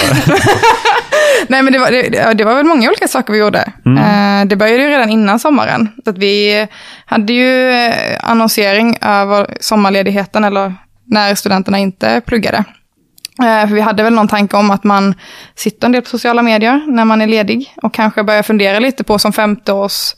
Nej, 1.49 1.63
men 1.63 1.73
det 1.73 1.79
var, 1.79 1.91
det, 1.91 2.35
det, 2.35 2.45
var 2.45 2.55
väl 2.55 2.67
många 2.67 2.89
olika 2.89 3.09
saker 3.09 3.33
vi 3.33 3.39
gjorde. 3.39 3.73
Mm. 3.87 3.99
Eh, 3.99 4.49
det 4.49 4.57
började 4.57 4.83
ju 4.83 4.89
redan 4.89 5.11
innan 5.11 5.39
sommaren. 5.39 5.89
Så 6.05 6.11
att 6.11 6.19
vi 6.19 6.67
hade 7.07 7.33
ju 7.33 7.73
annonsering 8.21 8.99
över 9.01 9.47
sommarledigheten, 9.61 10.45
eller 10.45 10.75
när 11.07 11.35
studenterna 11.35 11.79
inte 11.79 12.21
pluggade. 12.27 12.65
Eh, 13.43 13.69
för 13.69 13.75
vi 13.75 13.81
hade 13.81 14.03
väl 14.03 14.15
någon 14.15 14.29
tanke 14.29 14.57
om 14.57 14.71
att 14.71 14.85
man 14.85 15.15
sitter 15.55 15.87
en 15.87 15.93
del 15.93 16.03
på 16.03 16.09
sociala 16.09 16.43
medier 16.43 16.85
när 16.87 17.05
man 17.05 17.21
är 17.21 17.27
ledig 17.27 17.75
och 17.83 17.95
kanske 17.95 18.23
börjar 18.23 18.43
fundera 18.43 18.79
lite 18.79 19.05
på 19.05 19.19
som 19.19 19.33
femte 19.33 19.73
års 19.73 20.15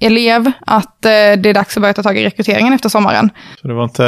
elev 0.00 0.52
att 0.66 1.04
eh, 1.04 1.10
det 1.10 1.48
är 1.48 1.54
dags 1.54 1.76
att 1.76 1.80
börja 1.80 1.94
ta 1.94 2.02
tag 2.02 2.18
i 2.18 2.24
rekryteringen 2.24 2.72
efter 2.72 2.88
sommaren. 2.88 3.30
Så 3.60 3.68
det 3.68 3.74
var 3.74 3.84
inte 3.84 4.02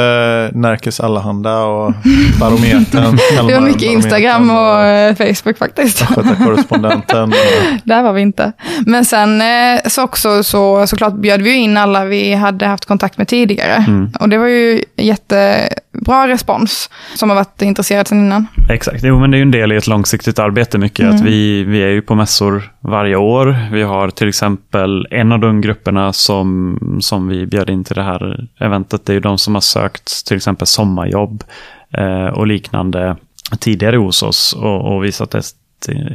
Närkes 0.53 0.99
Allehanda 0.99 1.63
och 1.63 1.93
Barometern? 2.39 3.17
det 3.47 3.53
var 3.53 3.61
mycket 3.61 3.83
Instagram 3.83 4.49
och, 4.49 4.75
och 4.75 4.85
eh, 4.85 5.15
Facebook 5.15 5.57
faktiskt. 5.57 6.05
korrespondenten. 6.15 7.33
Där 7.83 8.03
var 8.03 8.13
vi 8.13 8.21
inte. 8.21 8.51
Men 8.85 9.05
sen 9.05 9.41
eh, 9.41 9.79
så 9.85 10.03
också 10.03 10.43
så 10.43 10.87
såklart 10.87 11.13
bjöd 11.13 11.41
vi 11.41 11.53
in 11.53 11.77
alla 11.77 12.05
vi 12.05 12.33
hade 12.33 12.65
haft 12.65 12.85
kontakt 12.85 13.17
med 13.17 13.27
tidigare. 13.27 13.83
Mm. 13.87 14.11
Och 14.19 14.29
det 14.29 14.37
var 14.37 14.47
ju 14.47 14.83
jättebra 14.95 16.27
respons 16.27 16.89
som 17.15 17.29
har 17.29 17.35
varit 17.35 17.61
intresserad 17.61 18.07
sedan 18.07 18.19
innan. 18.19 18.47
Exakt, 18.69 19.03
jo 19.03 19.19
men 19.19 19.31
det 19.31 19.35
är 19.35 19.39
ju 19.39 19.41
en 19.41 19.51
del 19.51 19.71
i 19.71 19.75
ett 19.75 19.87
långsiktigt 19.87 20.39
arbete 20.39 20.77
mycket. 20.77 20.99
Mm. 20.99 21.15
Att 21.15 21.21
vi, 21.21 21.63
vi 21.63 21.83
är 21.83 21.89
ju 21.89 22.01
på 22.01 22.15
mässor 22.15 22.71
varje 22.81 23.15
år. 23.15 23.55
Vi 23.71 23.83
har 23.83 24.09
till 24.09 24.29
exempel 24.29 25.07
en 25.19 25.31
av 25.31 25.39
de 25.39 25.61
grupperna 25.61 26.13
som, 26.13 26.77
som 27.01 27.27
vi 27.27 27.45
bjöd 27.45 27.69
in 27.69 27.83
till 27.83 27.95
det 27.95 28.03
här 28.03 28.47
eventet. 28.57 29.05
Det 29.05 29.11
är 29.11 29.13
ju 29.13 29.19
de 29.19 29.37
som 29.37 29.53
har 29.53 29.61
sökt 29.61 30.27
till 30.27 30.37
exempel 30.37 30.67
sommarjobb 30.67 31.43
eh, 31.91 32.25
och 32.27 32.47
liknande 32.47 33.15
tidigare 33.59 33.97
hos 33.97 34.23
oss 34.23 34.53
och, 34.53 34.95
och 34.95 35.03
visat 35.03 35.35
ett 35.35 35.45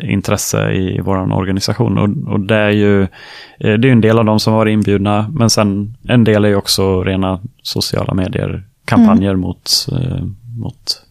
intresse 0.03 0.73
i 0.73 1.01
vår 1.01 1.33
organisation. 1.33 1.99
Och, 1.99 2.33
och, 2.33 2.41
det 2.41 2.57
är 2.57 2.71
ju 2.71 3.03
eh, 3.03 3.09
det 3.59 3.89
är 3.89 3.93
en 3.93 4.01
del 4.01 4.19
av 4.19 4.25
dem 4.25 4.41
som 4.41 4.53
var 4.53 4.67
inbjudna, 4.67 5.31
men 5.33 5.51
sen 5.51 5.97
en 6.09 6.25
del 6.25 6.45
är 6.45 6.49
ju 6.49 6.57
också 6.57 7.03
rena 7.03 7.41
sociala 7.63 8.15
medier, 8.15 8.63
kampanjer 8.85 9.31
mm. 9.31 9.41
mot, 9.41 9.71
eh, 9.93 10.25
mot 10.59 11.03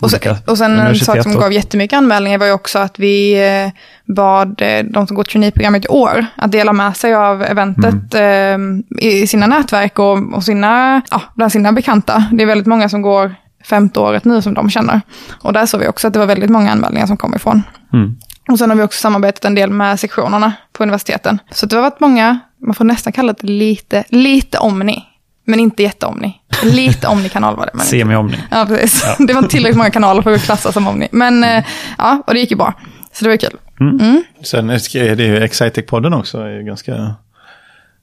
och 0.00 0.10
sen, 0.10 0.36
och 0.46 0.58
sen 0.58 0.78
en 0.78 0.96
sak 0.96 1.22
som 1.22 1.34
gav 1.34 1.52
jättemycket 1.52 1.96
anmälningar 1.96 2.38
var 2.38 2.46
ju 2.46 2.52
också 2.52 2.78
att 2.78 2.98
vi 2.98 3.46
eh, 3.48 3.72
bad 4.14 4.62
eh, 4.62 4.84
de 4.84 5.06
som 5.06 5.16
går 5.16 5.24
traineeprogrammet 5.24 5.84
i 5.84 5.88
år 5.88 6.26
att 6.36 6.52
dela 6.52 6.72
med 6.72 6.96
sig 6.96 7.14
av 7.14 7.42
eventet 7.42 8.14
mm. 8.14 8.82
i 9.00 9.26
sina 9.26 9.46
nätverk 9.46 9.98
och, 9.98 10.34
och 10.34 10.44
sina, 10.44 11.02
ja, 11.10 11.22
bland 11.34 11.52
sina 11.52 11.72
bekanta. 11.72 12.24
Det 12.32 12.42
är 12.42 12.46
väldigt 12.46 12.66
många 12.66 12.88
som 12.88 13.02
går 13.02 13.34
femte 13.64 14.00
året 14.00 14.24
nu 14.24 14.42
som 14.42 14.54
de 14.54 14.70
känner. 14.70 15.00
Och 15.42 15.52
där 15.52 15.66
såg 15.66 15.80
vi 15.80 15.88
också 15.88 16.06
att 16.06 16.12
det 16.12 16.18
var 16.18 16.26
väldigt 16.26 16.50
många 16.50 16.70
anmälningar 16.72 17.06
som 17.06 17.16
kom 17.16 17.34
ifrån. 17.34 17.62
Mm. 17.92 18.16
Och 18.48 18.58
sen 18.58 18.70
har 18.70 18.76
vi 18.76 18.82
också 18.82 19.00
samarbetat 19.00 19.44
en 19.44 19.54
del 19.54 19.70
med 19.70 20.00
sektionerna 20.00 20.52
på 20.72 20.82
universiteten. 20.82 21.38
Så 21.50 21.66
det 21.66 21.76
har 21.76 21.82
varit 21.82 22.00
många, 22.00 22.38
man 22.60 22.74
får 22.74 22.84
nästan 22.84 23.12
kalla 23.12 23.32
det 23.32 23.46
lite, 23.46 24.04
lite 24.08 24.58
omni. 24.58 25.04
Men 25.44 25.60
inte 25.60 25.82
jätteomni. 25.82 26.37
Lite 26.62 27.06
omni-kanal 27.06 27.56
var 27.56 27.70
det. 27.72 27.80
Semi-omni. 27.80 28.38
Ja, 28.50 28.66
precis. 28.68 29.04
Ja. 29.06 29.16
Det 29.26 29.32
var 29.32 29.42
tillräckligt 29.42 29.76
många 29.76 29.90
kanaler 29.90 30.22
för 30.22 30.34
att 30.34 30.42
klassa 30.42 30.72
som 30.72 30.86
omni. 30.86 31.08
Men 31.12 31.44
mm. 31.44 31.62
ja, 31.98 32.22
och 32.26 32.34
det 32.34 32.40
gick 32.40 32.50
ju 32.50 32.56
bra. 32.56 32.74
Så 33.12 33.24
det 33.24 33.30
var 33.30 33.36
kul. 33.36 33.56
Mm. 33.80 34.00
Mm. 34.00 34.22
Sen 34.42 34.70
är 34.70 35.16
det 35.16 35.24
ju 35.24 35.40
Excitec-podden 35.40 36.18
också. 36.18 36.38
Är 36.38 36.62
ganska, 36.62 37.14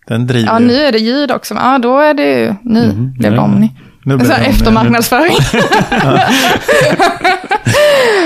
den 0.08 0.28
driver 0.28 0.48
Ja, 0.48 0.60
nu 0.60 0.76
är 0.76 0.92
det 0.92 1.00
ljud 1.00 1.32
också. 1.32 1.54
Ja, 1.54 1.78
då 1.78 2.00
är 2.00 2.14
det 2.14 2.40
ju, 2.40 2.56
nu 2.62 2.84
mm. 2.84 3.14
blev 3.14 3.32
det 3.32 3.40
omni. 3.40 3.72
Nu 4.06 4.18
blev 4.18 4.30
det 4.30 4.36
eftermarknadsföring. 4.36 5.36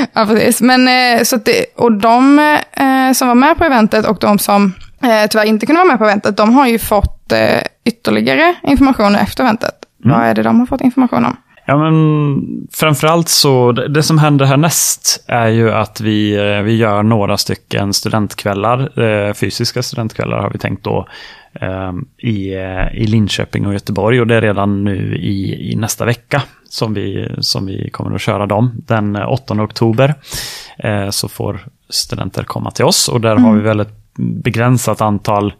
ja, 0.13 0.25
precis. 0.25 0.61
Men 0.61 0.87
eh, 0.87 1.23
så 1.23 1.35
det, 1.35 1.65
och 1.75 1.91
de 1.91 2.39
eh, 2.73 3.11
som 3.13 3.27
var 3.27 3.35
med 3.35 3.57
på 3.57 3.63
eventet 3.63 4.05
och 4.05 4.17
de 4.21 4.39
som 4.39 4.73
eh, 5.03 5.29
tyvärr 5.29 5.45
inte 5.45 5.65
kunde 5.65 5.79
vara 5.79 5.87
med 5.87 5.97
på 5.97 6.05
eventet, 6.05 6.37
de 6.37 6.55
har 6.55 6.67
ju 6.67 6.79
fått 6.79 7.31
eh, 7.31 7.61
ytterligare 7.85 8.55
information 8.63 9.15
efter 9.15 9.43
eventet. 9.43 9.75
Mm. 10.05 10.17
Vad 10.17 10.27
är 10.27 10.33
det 10.33 10.43
de 10.43 10.59
har 10.59 10.65
fått 10.65 10.81
information 10.81 11.25
om? 11.25 11.37
Ja, 11.69 11.77
men 11.77 12.67
framförallt 12.71 13.29
så, 13.29 13.71
det, 13.71 14.03
som 14.03 14.17
händer 14.17 14.45
härnäst 14.45 15.23
är 15.27 15.47
ju 15.47 15.71
att 15.71 16.01
vi, 16.01 16.35
eh, 16.35 16.61
vi 16.61 16.75
gör 16.75 17.03
några 17.03 17.37
stycken 17.37 17.93
studentkvällar, 17.93 19.01
eh, 19.03 19.33
fysiska 19.33 19.83
studentkvällar 19.83 20.39
har 20.39 20.49
vi 20.49 20.59
tänkt 20.59 20.83
då, 20.83 21.07
eh, 21.53 21.91
i, 22.17 22.53
i 22.93 23.07
Linköping 23.07 23.67
och 23.67 23.73
Göteborg 23.73 24.21
och 24.21 24.27
det 24.27 24.35
är 24.35 24.41
redan 24.41 24.83
nu 24.83 25.15
i, 25.15 25.71
i 25.71 25.75
nästa 25.75 26.05
vecka 26.05 26.41
som 26.69 26.93
vi, 26.93 27.35
som 27.39 27.65
vi 27.65 27.89
kommer 27.89 28.15
att 28.15 28.21
köra 28.21 28.45
dem. 28.45 28.71
Den 28.87 29.15
8 29.15 29.63
oktober 29.63 30.15
så 31.11 31.27
får 31.27 31.59
studenter 31.89 32.43
komma 32.43 32.71
till 32.71 32.85
oss 32.85 33.07
och 33.07 33.21
där 33.21 33.31
mm. 33.31 33.43
har 33.43 33.55
vi 33.55 33.61
väldigt 33.61 33.93
begränsat 34.19 35.01
antal 35.01 35.53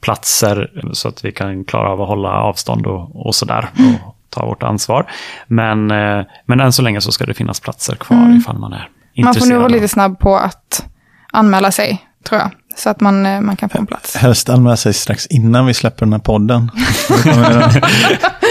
platser 0.00 0.70
så 0.92 1.08
att 1.08 1.24
vi 1.24 1.32
kan 1.32 1.64
klara 1.64 1.88
av 1.88 2.02
att 2.02 2.08
hålla 2.08 2.30
avstånd 2.30 2.86
och, 2.86 3.26
och 3.26 3.34
sådär. 3.34 3.68
Och 4.04 4.16
ta 4.30 4.46
vårt 4.46 4.62
ansvar. 4.62 5.10
Men, 5.46 5.90
eh, 5.90 6.24
men 6.46 6.60
än 6.60 6.72
så 6.72 6.82
länge 6.82 7.00
så 7.00 7.12
ska 7.12 7.26
det 7.26 7.34
finnas 7.34 7.60
platser 7.60 7.94
kvar 7.94 8.16
mm. 8.16 8.36
ifall 8.36 8.58
man 8.58 8.72
är 8.72 8.88
Man 9.22 9.34
får 9.34 9.46
nog 9.46 9.58
vara 9.58 9.68
lite 9.68 9.88
snabb 9.88 10.18
på 10.18 10.36
att 10.36 10.86
anmäla 11.32 11.72
sig, 11.72 12.06
tror 12.28 12.40
jag. 12.40 12.50
Så 12.76 12.90
att 12.90 13.00
man, 13.00 13.26
eh, 13.26 13.40
man 13.40 13.56
kan 13.56 13.68
få 13.68 13.78
en 13.78 13.86
plats. 13.86 14.16
Helst 14.16 14.48
anmäla 14.48 14.76
sig 14.76 14.94
strax 14.94 15.26
innan 15.26 15.66
vi 15.66 15.74
släpper 15.74 16.06
den 16.06 16.12
här 16.12 16.20
podden. 16.20 16.70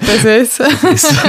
Precis. 0.00 0.60
Precis. 0.80 1.22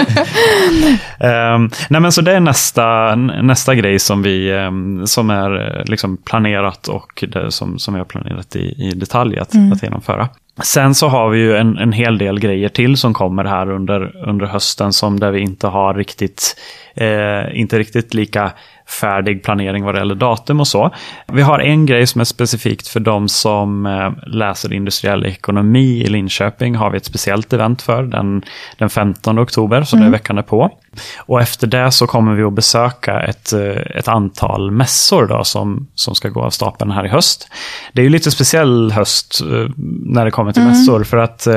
um, 1.19 1.69
nej 1.89 2.01
men 2.01 2.11
så 2.11 2.21
det 2.21 2.31
är 2.31 2.39
nästa, 2.39 3.15
nästa 3.15 3.75
grej 3.75 3.99
som, 3.99 4.23
vi, 4.23 4.51
um, 4.51 5.07
som 5.07 5.29
är 5.29 5.83
liksom 5.87 6.17
planerat 6.17 6.87
och 6.87 7.23
som, 7.49 7.79
som 7.79 7.93
vi 7.93 7.99
har 7.99 8.05
planerat 8.05 8.55
i, 8.55 8.59
i 8.59 8.91
detalj 8.95 9.39
att, 9.39 9.53
mm. 9.53 9.71
att 9.71 9.83
genomföra. 9.83 10.29
Sen 10.63 10.95
så 10.95 11.07
har 11.07 11.29
vi 11.29 11.39
ju 11.39 11.57
en, 11.57 11.77
en 11.77 11.91
hel 11.91 12.17
del 12.17 12.39
grejer 12.39 12.69
till 12.69 12.97
som 12.97 13.13
kommer 13.13 13.45
här 13.45 13.71
under, 13.71 14.27
under 14.27 14.45
hösten 14.45 14.93
som 14.93 15.19
där 15.19 15.31
vi 15.31 15.39
inte 15.39 15.67
har 15.67 15.93
riktigt, 15.93 16.55
eh, 16.97 17.59
inte 17.59 17.79
riktigt 17.79 18.13
lika 18.13 18.51
färdig 18.87 19.43
planering 19.43 19.83
vad 19.83 19.95
det 19.95 19.99
gäller 19.99 20.15
datum 20.15 20.59
och 20.59 20.67
så. 20.67 20.91
Vi 21.27 21.41
har 21.41 21.59
en 21.59 21.85
grej 21.85 22.07
som 22.07 22.21
är 22.21 22.25
specifikt 22.25 22.87
för 22.87 22.99
de 22.99 23.29
som 23.29 23.85
eh, 23.85 24.11
läser 24.27 24.73
industriell 24.73 25.25
ekonomi 25.25 26.03
i 26.03 26.07
Linköping. 26.07 26.75
har 26.75 26.89
vi 26.89 26.97
ett 26.97 27.05
speciellt 27.05 27.53
event 27.53 27.81
för 27.81 28.03
den, 28.03 28.43
den 28.77 28.89
15 28.89 29.39
oktober, 29.39 29.83
så 29.83 29.95
mm. 29.95 30.05
det 30.05 30.09
är 30.09 30.19
veckan 30.19 30.43
på. 30.43 30.71
Och 31.17 31.41
efter 31.41 31.67
det 31.67 31.91
så 31.91 32.07
kommer 32.07 32.35
vi 32.35 32.43
att 32.43 32.53
besöka 32.53 33.19
ett, 33.19 33.53
eh, 33.53 33.97
ett 33.97 34.07
antal 34.07 34.71
mässor 34.71 35.27
då, 35.27 35.43
som, 35.43 35.87
som 35.95 36.15
ska 36.15 36.29
gå 36.29 36.41
av 36.41 36.49
stapeln 36.49 36.91
här 36.91 37.05
i 37.05 37.09
höst. 37.09 37.47
Det 37.93 38.01
är 38.01 38.03
ju 38.03 38.09
lite 38.09 38.31
speciell 38.31 38.91
höst 38.91 39.41
eh, 39.41 39.69
när 40.05 40.25
det 40.25 40.31
kommer 40.31 40.51
till 40.51 40.61
mm. 40.61 40.73
mässor 40.73 41.03
för 41.03 41.17
att 41.17 41.47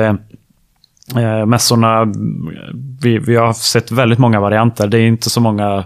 eh, 1.15 1.45
mässorna, 1.45 2.05
vi, 3.01 3.19
vi 3.19 3.35
har 3.35 3.53
sett 3.53 3.91
väldigt 3.91 4.19
många 4.19 4.39
varianter. 4.39 4.87
Det 4.87 4.97
är 4.97 5.07
inte 5.07 5.29
så 5.29 5.41
många 5.41 5.83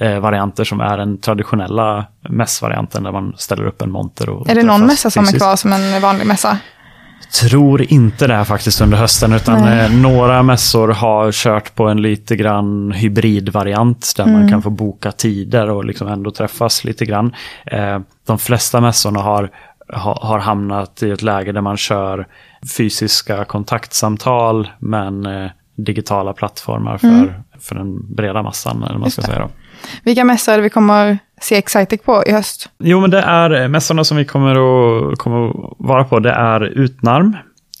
eh, 0.00 0.18
varianter 0.18 0.64
som 0.64 0.80
är 0.80 0.98
den 0.98 1.20
traditionella 1.20 2.06
mässvarianten 2.28 3.02
där 3.02 3.12
man 3.12 3.34
ställer 3.36 3.66
upp 3.66 3.82
en 3.82 3.90
monter. 3.90 4.28
Och 4.28 4.50
är 4.50 4.54
det 4.54 4.62
någon 4.62 4.86
mässa 4.86 5.10
som 5.10 5.24
är 5.24 5.38
kvar 5.38 5.56
som 5.56 5.72
en 5.72 6.02
vanlig 6.02 6.26
mässa? 6.26 6.58
tror 7.40 7.92
inte 7.92 8.26
det 8.26 8.34
här 8.34 8.44
faktiskt 8.44 8.80
under 8.80 8.98
hösten, 8.98 9.32
utan 9.32 9.68
eh, 9.68 9.90
några 9.90 10.42
mässor 10.42 10.88
har 10.88 11.32
kört 11.32 11.74
på 11.74 11.88
en 11.88 12.02
lite 12.02 12.36
grann 12.36 12.92
hybridvariant 12.92 14.12
där 14.16 14.24
mm. 14.24 14.40
man 14.40 14.48
kan 14.48 14.62
få 14.62 14.70
boka 14.70 15.12
tider 15.12 15.70
och 15.70 15.84
liksom 15.84 16.08
ändå 16.08 16.30
träffas 16.30 16.84
lite 16.84 17.04
grann. 17.04 17.34
Eh, 17.66 17.98
de 18.26 18.38
flesta 18.38 18.80
mässorna 18.80 19.20
har, 19.20 19.50
ha, 19.92 20.18
har 20.22 20.38
hamnat 20.38 21.02
i 21.02 21.10
ett 21.10 21.22
läge 21.22 21.52
där 21.52 21.60
man 21.60 21.76
kör 21.76 22.26
fysiska 22.76 23.44
kontaktsamtal 23.44 24.68
men 24.78 25.26
eh, 25.26 25.50
digitala 25.76 26.32
plattformar 26.32 26.98
för, 26.98 27.08
mm. 27.08 27.30
för 27.60 27.74
den 27.74 28.14
breda 28.14 28.42
massan. 28.42 28.82
Eller 28.82 28.98
man 28.98 29.10
ska 29.10 29.22
säga 29.22 29.38
då. 29.38 29.50
Vilka 30.02 30.24
mässor 30.24 30.52
är 30.52 30.56
det 30.56 30.62
vi 30.62 30.70
kommer 30.70 31.18
se 31.40 31.56
Excitec 31.56 32.02
på 32.02 32.24
i 32.26 32.32
höst? 32.32 32.70
Jo, 32.78 33.00
men 33.00 33.10
det 33.10 33.20
är 33.20 33.68
mässorna 33.68 34.04
som 34.04 34.16
vi 34.16 34.24
kommer 34.24 34.50
att, 34.50 35.18
kommer 35.18 35.48
att 35.48 35.54
vara 35.78 36.04
på. 36.04 36.20
Det 36.20 36.32
är 36.32 36.60
Utnarm 36.60 37.36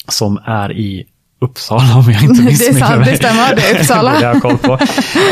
som 0.08 0.40
är 0.44 0.72
i 0.72 1.06
Uppsala 1.40 1.96
om 1.96 2.10
jag 2.12 2.22
inte 2.22 2.42
missminner 2.42 2.96
mig. 2.98 3.04
Det 3.04 3.10
är 3.10 3.16
sant, 3.16 3.54
det 3.54 3.54
stämmer. 3.54 3.56
Det 3.56 3.70
är 3.70 3.80
Uppsala. 3.80 4.12
det 4.20 4.26
har 4.26 4.34
jag 4.34 4.42
koll 4.42 4.58
på. 4.58 4.78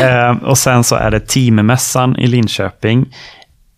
Eh, 0.05 0.49
och 0.49 0.57
sen 0.57 0.83
så 0.83 0.95
är 0.95 1.11
det 1.11 1.19
Teammässan 1.19 2.15
i 2.15 2.27
Linköping. 2.27 3.13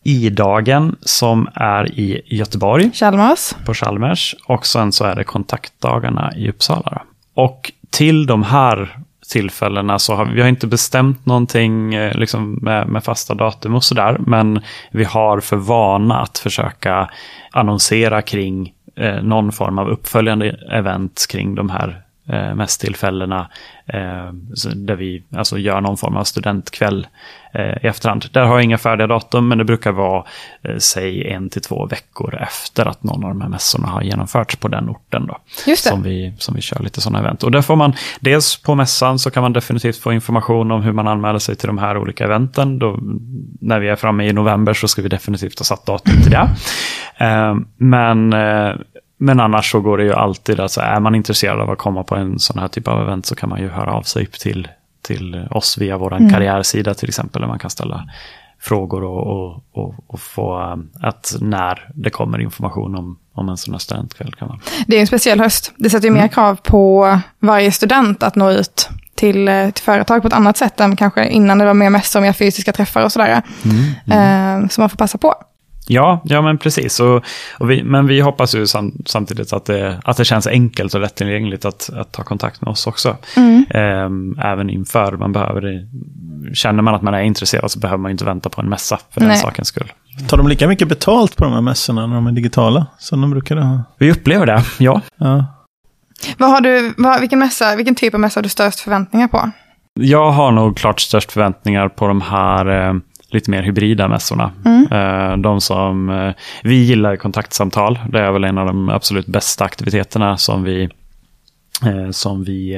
I-dagen 0.08 0.96
som 1.02 1.50
är 1.54 2.00
i 2.00 2.22
Göteborg. 2.26 2.92
Chalmers. 2.94 3.54
På 3.66 3.74
Chalmers. 3.74 4.36
Och 4.48 4.66
sen 4.66 4.92
så 4.92 5.06
är 5.06 5.16
det 5.16 5.24
kontaktdagarna 5.24 6.34
i 6.36 6.50
Uppsala. 6.50 7.02
Och 7.34 7.72
till 7.90 8.26
de 8.26 8.44
här 8.44 9.00
tillfällena 9.32 10.00
så 10.00 10.16
har 10.16 10.26
vi 10.26 10.42
har 10.42 10.50
inte 10.50 10.68
bestämt 10.68 11.26
någonting 11.26 11.94
eh, 11.94 12.18
liksom, 12.18 12.60
med, 12.62 12.88
med 12.88 13.04
fasta 13.04 13.34
datum 13.34 13.76
och 13.76 13.84
sådär. 13.84 14.18
Men 14.20 14.62
vi 14.92 15.04
har 15.04 15.40
för 15.40 15.58
vana 15.58 16.22
att 16.22 16.38
försöka 16.38 17.10
annonsera 17.52 18.22
kring 18.22 18.74
eh, 18.96 19.24
någon 19.24 19.52
form 19.52 19.80
av 19.80 19.90
uppföljande 19.90 20.50
event 20.72 21.26
kring 21.30 21.56
de 21.56 21.70
här 21.70 22.05
eh, 22.30 22.56
mässtillfällena 22.56 23.50
eh, 23.86 24.32
där 24.76 24.96
vi 24.96 25.24
alltså 25.36 25.58
gör 25.58 25.82
någon 25.82 25.98
form 25.98 26.18
av 26.18 26.24
studentkväll 26.24 27.08
eh, 27.54 27.84
i 27.84 27.88
efterhand. 27.88 28.26
Där 28.32 28.44
har 28.44 28.56
jag 28.56 28.64
inga 28.64 28.78
färdiga 28.78 29.08
datum, 29.08 29.48
men 29.48 29.58
det 29.58 29.64
brukar 29.64 29.92
vara, 29.92 30.24
eh, 30.64 30.78
säg 30.78 31.28
en 31.28 31.50
till 31.50 31.62
två 31.62 31.86
veckor 31.86 32.36
efter 32.42 32.86
att 32.86 33.04
någon 33.04 33.24
av 33.24 33.30
de 33.30 33.42
här 33.42 33.50
mässorna 33.50 33.88
har 33.88 34.02
genomförts 34.02 34.56
på 34.56 34.68
den 34.68 34.90
orten. 34.90 35.28
Då, 35.28 35.38
Som, 35.90 36.04
vi, 36.04 36.34
som 36.38 36.56
vi 36.56 36.62
kör 36.62 36.84
lite 36.84 37.02
sådana 37.02 37.20
event. 37.20 37.44
Och 37.44 37.52
där 37.52 37.62
får 37.62 37.76
man, 37.76 37.94
dels 38.20 38.62
på 38.62 38.76
mässan 38.76 39.20
så 39.20 39.32
kan 39.32 39.44
man 39.44 39.54
definitivt 39.54 39.98
få 39.98 40.14
information 40.14 40.72
om 40.72 40.82
hur 40.82 40.92
man 40.92 41.08
anmäler 41.08 41.40
sig 41.40 41.56
till 41.56 41.68
de 41.68 41.78
här 41.78 41.98
olika 41.98 42.24
eventen. 42.24 42.80
Då, 42.80 43.00
när 43.62 43.80
vi 43.80 43.90
är 43.90 43.96
framme 43.96 44.28
i 44.28 44.34
november 44.34 44.74
så 44.74 44.88
ska 44.88 45.02
vi 45.02 45.10
definitivt 45.10 45.60
ha 45.60 45.64
satt 45.64 45.86
datum 45.86 46.22
till 46.22 46.32
det. 46.32 46.50
Eh, 47.18 47.56
men 47.78 48.34
eh, 48.34 48.76
men 49.18 49.40
annars 49.40 49.72
så 49.72 49.80
går 49.80 49.98
det 49.98 50.04
ju 50.04 50.14
alltid, 50.14 50.60
alltså 50.60 50.82
är 50.82 51.00
man 51.00 51.16
intresserad 51.16 51.62
av 51.62 51.70
att 51.70 51.78
komma 51.78 52.04
på 52.04 52.16
en 52.16 52.40
sån 52.40 52.60
här 52.60 52.68
typ 52.68 52.88
av 52.88 53.02
event 53.02 53.26
så 53.26 53.36
kan 53.36 53.50
man 53.50 53.62
ju 53.62 53.70
höra 53.70 53.94
av 53.94 54.02
sig 54.02 54.26
till, 54.26 54.68
till 55.02 55.48
oss 55.52 55.78
via 55.78 55.98
vår 55.98 56.16
mm. 56.16 56.30
karriärsida 56.30 56.94
till 56.94 57.10
exempel, 57.10 57.42
där 57.42 57.48
man 57.48 57.60
kan 57.60 57.70
ställa 57.70 58.08
frågor 58.60 59.04
och, 59.04 59.28
och, 59.28 59.64
och, 59.72 59.96
och 60.08 60.20
få 60.20 60.62
um, 60.62 60.90
att 61.02 61.36
när 61.42 61.90
det 61.94 62.10
kommer 62.10 62.42
information 62.42 62.96
om, 62.96 63.20
om 63.34 63.50
en 63.50 63.58
sån 63.58 63.74
här 63.74 63.80
studentkväll. 63.80 64.34
Kan 64.34 64.48
man. 64.48 64.60
Det 64.88 64.96
är 64.96 65.02
en 65.02 65.08
speciell 65.08 65.40
höst. 65.40 65.74
Det 65.78 65.90
sätter 65.90 66.08
ju 66.08 66.10
mm. 66.10 66.22
mer 66.22 66.28
krav 66.28 66.56
på 66.64 67.20
varje 67.40 67.72
student 67.72 68.24
att 68.24 68.36
nå 68.36 68.52
ut 68.52 68.90
till, 69.16 69.48
eh, 69.48 69.70
till 69.70 69.84
företag 69.84 70.22
på 70.22 70.28
ett 70.28 70.34
annat 70.34 70.58
sätt 70.58 70.80
än 70.80 70.96
kanske 70.96 71.28
innan 71.28 71.58
det 71.58 71.66
var 71.66 71.74
mer 71.74 71.90
mässor, 71.90 72.22
mer 72.22 72.34
fysiska 72.34 72.72
träffar 72.72 73.04
och 73.04 73.12
sådär. 73.12 73.42
Mm. 73.66 73.78
Mm. 74.06 74.64
Eh, 74.64 74.70
så 74.70 74.82
man 74.82 74.90
får 74.90 74.98
passa 74.98 75.18
på. 75.18 75.36
Ja, 75.88 76.22
ja 76.24 76.42
men 76.42 76.58
precis. 76.58 77.00
Och, 77.00 77.24
och 77.60 77.72
vi, 77.72 77.84
men 77.84 78.08
vi 78.08 78.20
hoppas 78.20 78.56
ju 78.56 78.68
sam, 78.68 78.92
samtidigt 79.06 79.54
att 79.54 79.66
det, 79.66 80.02
att 80.04 80.18
det 80.18 80.26
känns 80.26 80.48
enkelt 80.48 80.94
och 80.94 81.02
lättillgängligt 81.02 81.66
att, 81.66 81.90
att 81.94 82.12
ta 82.12 82.24
kontakt 82.24 82.62
med 82.62 82.72
oss 82.72 82.88
också. 82.88 83.18
Mm. 83.38 83.66
Ehm, 83.70 84.40
även 84.40 84.70
inför. 84.70 85.12
Man 85.12 85.32
behöver, 85.32 85.88
känner 86.54 86.82
man 86.82 86.96
att 86.96 87.02
man 87.02 87.14
är 87.14 87.22
intresserad 87.22 87.72
så 87.72 87.80
behöver 87.80 87.98
man 87.98 88.12
inte 88.12 88.26
vänta 88.26 88.50
på 88.50 88.62
en 88.62 88.70
mässa 88.70 89.00
för 89.12 89.22
Nej. 89.22 89.30
den 89.30 89.38
sakens 89.38 89.68
skull. 89.68 89.92
Tar 90.28 90.38
de 90.38 90.48
lika 90.48 90.68
mycket 90.68 90.88
betalt 90.88 91.36
på 91.36 91.44
de 91.44 91.54
här 91.54 91.62
mässorna 91.62 92.08
när 92.08 92.16
de 92.16 92.28
är 92.28 92.32
digitala 92.32 92.88
som 92.98 93.22
de 93.22 93.32
brukar 93.32 93.56
ha? 93.56 93.84
Vi 93.98 94.12
upplever 94.12 94.46
det, 94.46 94.64
ja. 94.80 95.02
ja. 95.18 95.46
Vad 96.38 96.50
har 96.50 96.62
du, 96.62 96.94
vad, 96.98 97.20
vilken, 97.20 97.40
mässa, 97.40 97.76
vilken 97.76 97.96
typ 97.96 98.14
av 98.14 98.20
mässa 98.20 98.38
har 98.38 98.44
du 98.44 98.50
störst 98.50 98.80
förväntningar 98.80 99.28
på? 99.28 99.52
Jag 100.00 100.32
har 100.32 100.52
nog 100.52 100.78
klart 100.78 101.00
störst 101.00 101.32
förväntningar 101.32 101.88
på 101.90 102.08
de 102.08 102.22
här 102.22 102.88
eh, 102.88 102.94
lite 103.36 103.52
mer 103.52 103.64
hybrida 103.64 104.08
mässorna. 104.08 104.52
Mm. 104.66 104.88
Eh, 104.92 105.38
de 105.38 105.62
som, 105.62 106.10
eh, 106.10 106.34
vi 106.64 106.76
gillar 106.76 107.16
kontaktsamtal. 107.16 108.00
Det 108.10 108.20
är 108.20 108.32
väl 108.32 108.44
en 108.44 108.58
av 108.58 108.66
de 108.66 108.90
absolut 108.90 109.28
bästa 109.28 109.66
aktiviteterna 109.66 110.38
som 110.38 110.64
vi, 110.64 110.90
eh, 111.86 112.10
som 112.12 112.44
vi 112.44 112.78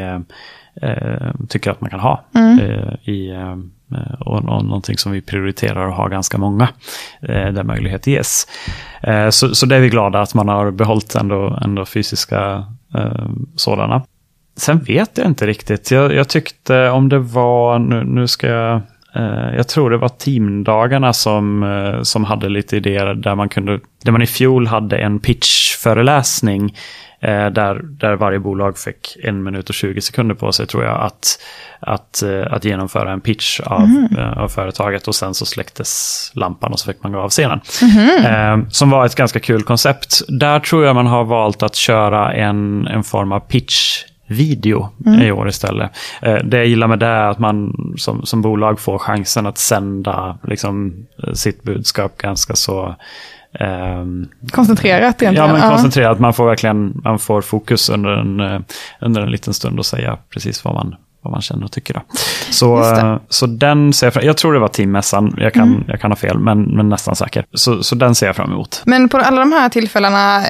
tycker 1.49 1.71
att 1.71 1.81
man 1.81 1.89
kan 1.89 1.99
ha. 1.99 2.23
Mm. 2.35 2.59
I, 3.03 3.31
och 4.19 4.43
någonting 4.43 4.97
som 4.97 5.11
vi 5.11 5.21
prioriterar 5.21 5.87
och 5.87 5.93
har 5.93 6.09
ganska 6.09 6.37
många 6.37 6.67
där 7.21 7.63
möjlighet 7.63 8.07
ges. 8.07 8.47
Så, 9.31 9.55
så 9.55 9.65
det 9.65 9.75
är 9.75 9.79
vi 9.79 9.89
glada 9.89 10.21
att 10.21 10.33
man 10.33 10.47
har 10.47 10.71
behållit 10.71 11.15
ändå, 11.15 11.59
ändå 11.61 11.85
fysiska 11.85 12.65
sådana. 13.55 14.01
Sen 14.55 14.79
vet 14.79 15.17
jag 15.17 15.27
inte 15.27 15.47
riktigt. 15.47 15.91
Jag, 15.91 16.13
jag 16.13 16.27
tyckte 16.27 16.89
om 16.89 17.09
det 17.09 17.19
var, 17.19 17.79
nu, 17.79 18.03
nu 18.03 18.27
ska 18.27 18.47
jag 18.47 18.81
jag 19.55 19.67
tror 19.67 19.89
det 19.89 19.97
var 19.97 20.09
teamdagarna 20.09 21.13
som, 21.13 21.63
eh, 21.63 22.01
som 22.01 22.23
hade 22.23 22.49
lite 22.49 22.77
idéer 22.77 23.13
där 23.13 23.35
man 23.35 23.49
kunde, 23.49 23.79
där 24.03 24.11
man 24.11 24.21
i 24.21 24.27
fjol 24.27 24.67
hade 24.67 24.97
en 24.97 25.19
pitchföreläsning 25.19 26.75
eh, 27.19 27.47
där, 27.47 27.81
där 27.83 28.15
varje 28.15 28.39
bolag 28.39 28.77
fick 28.77 29.17
en 29.23 29.43
minut 29.43 29.69
och 29.69 29.75
20 29.75 30.01
sekunder 30.01 30.35
på 30.35 30.51
sig 30.51 30.67
tror 30.67 30.83
jag 30.83 31.01
att, 31.01 31.39
att, 31.79 32.23
att 32.49 32.65
genomföra 32.65 33.11
en 33.11 33.21
pitch 33.21 33.59
av, 33.59 33.83
mm. 33.83 34.33
av 34.37 34.47
företaget 34.47 35.07
och 35.07 35.15
sen 35.15 35.33
så 35.33 35.45
släcktes 35.45 36.31
lampan 36.35 36.71
och 36.71 36.79
så 36.79 36.91
fick 36.91 37.03
man 37.03 37.11
gå 37.11 37.19
av 37.19 37.29
scenen. 37.29 37.59
Mm. 37.81 38.69
Som 38.69 38.89
var 38.89 39.05
ett 39.05 39.15
ganska 39.15 39.39
kul 39.39 39.63
koncept. 39.63 40.21
Där 40.27 40.59
tror 40.59 40.85
jag 40.85 40.95
man 40.95 41.07
har 41.07 41.23
valt 41.23 41.63
att 41.63 41.75
köra 41.75 42.33
en, 42.33 42.87
en 42.87 43.03
form 43.03 43.31
av 43.31 43.39
pitch 43.39 44.03
video 44.27 44.89
mm. 45.05 45.21
i 45.21 45.31
år 45.31 45.47
istället. 45.47 45.91
Eh, 46.21 46.35
det 46.43 46.57
jag 46.57 46.67
gillar 46.67 46.87
med 46.87 46.99
det 46.99 47.05
är 47.05 47.29
att 47.29 47.39
man 47.39 47.73
som, 47.97 48.25
som 48.25 48.41
bolag 48.41 48.79
får 48.79 48.97
chansen 48.97 49.45
att 49.45 49.57
sända 49.57 50.37
liksom, 50.43 51.05
sitt 51.33 51.63
budskap 51.63 52.17
ganska 52.17 52.55
så 52.55 52.95
Um, 53.59 54.29
koncentrerat 54.51 55.21
egentligen. 55.21 55.49
Ja, 55.49 55.57
men 55.57 55.69
koncentrerat. 55.69 56.19
Man 56.19 56.33
får 56.33 56.45
verkligen 56.45 57.01
man 57.03 57.19
får 57.19 57.41
fokus 57.41 57.89
under 57.89 58.09
en, 58.09 58.39
eh, 58.39 58.59
under 58.99 59.21
en 59.21 59.31
liten 59.31 59.53
stund 59.53 59.79
och 59.79 59.85
säga 59.85 60.17
precis 60.29 60.65
vad 60.65 60.73
man, 60.73 60.95
vad 61.27 61.31
man 61.31 61.41
känner 61.41 61.65
och 61.65 61.71
tycker. 61.71 61.93
Då. 61.93 62.01
Så, 62.49 63.19
så 63.29 63.45
den 63.45 63.93
ser 63.93 64.07
jag 64.07 64.13
fram 64.13 64.25
Jag 64.25 64.37
tror 64.37 64.53
det 64.53 64.59
var 64.59 64.67
teammässan, 64.67 65.35
jag 65.37 65.53
kan, 65.53 65.67
mm. 65.67 65.83
jag 65.87 66.01
kan 66.01 66.11
ha 66.11 66.15
fel, 66.15 66.39
men, 66.39 66.63
men 66.63 66.89
nästan 66.89 67.15
säker. 67.15 67.45
Så, 67.53 67.83
så 67.83 67.95
den 67.95 68.15
ser 68.15 68.27
jag 68.27 68.35
fram 68.35 68.51
emot. 68.51 68.81
Men 68.85 69.09
på 69.09 69.17
alla 69.17 69.39
de 69.39 69.51
här 69.51 69.69
tillfällena, 69.69 70.37
eh, 70.37 70.43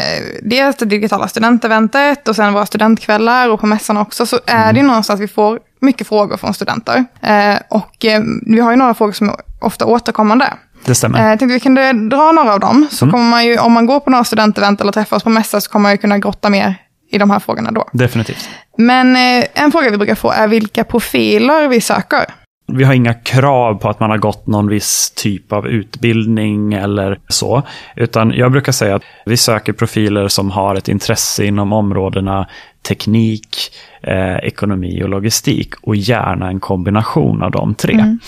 dels 0.44 0.76
det 0.76 0.86
digitala 0.86 1.28
studenteventet 1.28 2.28
och 2.28 2.36
sen 2.36 2.54
våra 2.54 2.66
studentkvällar 2.66 3.50
och 3.50 3.60
på 3.60 3.68
mässan 3.68 3.98
också, 3.98 4.26
så 4.26 4.40
är 4.46 4.62
mm. 4.62 4.74
det 4.74 4.80
ju 4.80 4.88
någonstans 4.88 5.20
vi 5.22 5.28
får 5.28 5.60
mycket 5.82 6.08
frågor 6.08 6.38
från 6.38 6.54
studenter. 6.54 7.06
Eh, 7.22 7.56
och 7.70 8.06
eh, 8.06 8.22
vi 8.46 8.60
har 8.60 8.72
ju 8.72 8.78
några 8.78 8.94
frågor 8.94 9.14
som 9.14 9.30
är 9.30 9.36
ofta 9.60 9.86
återkommande. 9.86 10.54
Det 10.86 10.96
stämmer. 10.96 11.30
Jag 11.30 11.40
tänkte 11.40 11.54
vi 11.54 11.60
kunde 11.60 11.94
dra 11.94 12.32
några 12.32 12.54
av 12.54 12.60
dem. 12.60 12.88
Så 12.92 13.06
mm. 13.06 13.12
kommer 13.12 13.30
man 13.30 13.46
ju, 13.46 13.58
om 13.58 13.74
man 13.74 13.86
går 13.86 14.00
på 14.00 14.10
några 14.10 14.24
studentevent 14.24 14.82
eller 14.82 14.92
träffar 14.92 15.18
oss 15.18 15.24
på 15.24 15.30
mässa 15.30 15.62
så 15.62 15.70
kommer 15.72 15.84
man 15.84 15.92
ju 15.92 15.98
kunna 15.98 16.18
grotta 16.18 16.50
mer 16.50 16.76
i 17.10 17.18
de 17.18 17.30
här 17.30 17.40
frågorna 17.40 17.72
då. 17.72 17.86
Definitivt. 17.92 18.50
Men 18.78 19.16
en 19.54 19.72
fråga 19.72 19.90
vi 19.92 19.98
brukar 19.98 20.16
få 20.16 20.32
är 20.32 20.48
vilka 20.48 20.84
profiler 20.84 21.68
vi 21.68 21.82
söker. 21.82 22.26
Vi 22.74 22.84
har 22.84 22.94
inga 22.94 23.14
krav 23.14 23.76
på 23.76 23.90
att 23.90 24.00
man 24.00 24.10
har 24.10 24.18
gått 24.18 24.48
någon 24.48 24.68
viss 24.68 25.12
typ 25.16 25.54
av 25.54 25.68
utbildning 25.68 26.74
eller 26.74 27.20
så. 27.28 27.64
Utan 27.96 28.32
jag 28.32 28.52
brukar 28.52 28.72
säga 28.72 28.96
att 28.96 29.04
vi 29.26 29.38
söker 29.38 29.74
profiler 29.74 30.28
som 30.28 30.52
har 30.52 30.76
ett 30.76 30.88
intresse 30.88 31.46
inom 31.46 31.74
områdena 31.74 32.48
teknik, 32.88 33.58
eh, 34.02 34.36
ekonomi 34.36 35.04
och 35.04 35.10
logistik. 35.10 35.74
Och 35.82 35.96
gärna 35.96 36.48
en 36.48 36.60
kombination 36.60 37.44
av 37.44 37.52
de 37.52 37.76
tre. 37.76 37.94
Mm. 37.94 38.20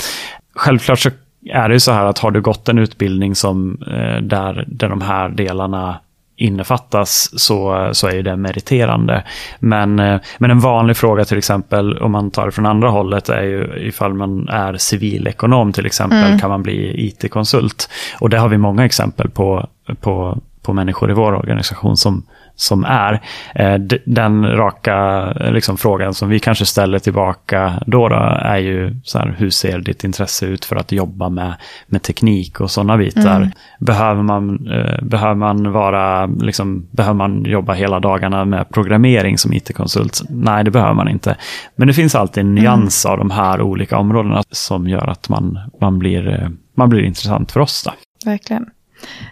Självklart 0.55 0.99
så 0.99 1.09
är 1.49 1.69
det 1.69 1.73
ju 1.73 1.79
så 1.79 1.91
här 1.91 2.05
att 2.05 2.19
har 2.19 2.31
du 2.31 2.41
gått 2.41 2.69
en 2.69 2.77
utbildning 2.77 3.35
som 3.35 3.81
eh, 3.81 4.21
där, 4.21 4.65
där 4.67 4.89
de 4.89 5.01
här 5.01 5.29
delarna 5.29 5.99
innefattas 6.39 7.29
så, 7.41 7.89
så 7.91 8.07
är 8.07 8.23
det 8.23 8.35
meriterande. 8.35 9.23
Men, 9.59 9.99
eh, 9.99 10.19
men 10.37 10.51
en 10.51 10.59
vanlig 10.59 10.97
fråga 10.97 11.25
till 11.25 11.37
exempel 11.37 11.97
om 11.97 12.11
man 12.11 12.31
tar 12.31 12.45
det 12.45 12.51
från 12.51 12.65
andra 12.65 12.89
hållet 12.89 13.29
är 13.29 13.41
ju 13.41 13.87
ifall 13.87 14.13
man 14.13 14.49
är 14.49 14.77
civilekonom 14.77 15.73
till 15.73 15.85
exempel 15.85 16.23
mm. 16.23 16.39
kan 16.39 16.49
man 16.49 16.63
bli 16.63 17.07
IT-konsult. 17.07 17.89
Och 18.19 18.29
det 18.29 18.37
har 18.37 18.49
vi 18.49 18.57
många 18.57 18.85
exempel 18.85 19.29
på, 19.29 19.67
på, 20.01 20.37
på 20.61 20.73
människor 20.73 21.11
i 21.11 21.13
vår 21.13 21.33
organisation 21.33 21.97
som, 21.97 22.23
som 22.59 22.85
är. 22.85 23.21
Eh, 23.55 23.75
den 24.05 24.57
raka 24.57 25.25
liksom, 25.31 25.77
frågan 25.77 26.13
som 26.13 26.29
vi 26.29 26.39
kanske 26.39 26.65
ställer 26.65 26.99
tillbaka 26.99 27.83
då, 27.85 28.09
då 28.09 28.15
är 28.41 28.57
ju 28.57 28.95
så 29.03 29.19
här, 29.19 29.35
hur 29.37 29.49
ser 29.49 29.79
ditt 29.79 30.03
intresse 30.03 30.45
ut 30.45 30.65
för 30.65 30.75
att 30.75 30.91
jobba 30.91 31.29
med, 31.29 31.53
med 31.87 32.03
teknik 32.03 32.61
och 32.61 32.71
sådana 32.71 32.97
bitar? 32.97 33.35
Mm. 33.35 33.49
Behöver, 33.79 34.23
man, 34.23 34.67
eh, 34.67 35.01
behöver 35.01 35.35
man 35.35 35.71
vara, 35.71 36.25
liksom, 36.25 36.87
behöver 36.91 37.17
man 37.17 37.45
jobba 37.45 37.73
hela 37.73 37.99
dagarna 37.99 38.45
med 38.45 38.69
programmering 38.69 39.37
som 39.37 39.53
it-konsult? 39.53 40.21
Nej, 40.29 40.63
det 40.63 40.71
behöver 40.71 40.93
man 40.93 41.09
inte. 41.09 41.35
Men 41.75 41.87
det 41.87 41.93
finns 41.93 42.15
alltid 42.15 42.41
en 42.41 42.55
nyans 42.55 43.05
mm. 43.05 43.11
av 43.11 43.17
de 43.17 43.31
här 43.31 43.61
olika 43.61 43.97
områdena 43.97 44.43
som 44.51 44.87
gör 44.87 45.07
att 45.07 45.29
man, 45.29 45.59
man, 45.81 45.99
blir, 45.99 46.41
eh, 46.41 46.49
man 46.75 46.89
blir 46.89 47.03
intressant 47.03 47.51
för 47.51 47.59
oss. 47.59 47.83
Då. 47.83 47.91
Verkligen. 48.29 48.65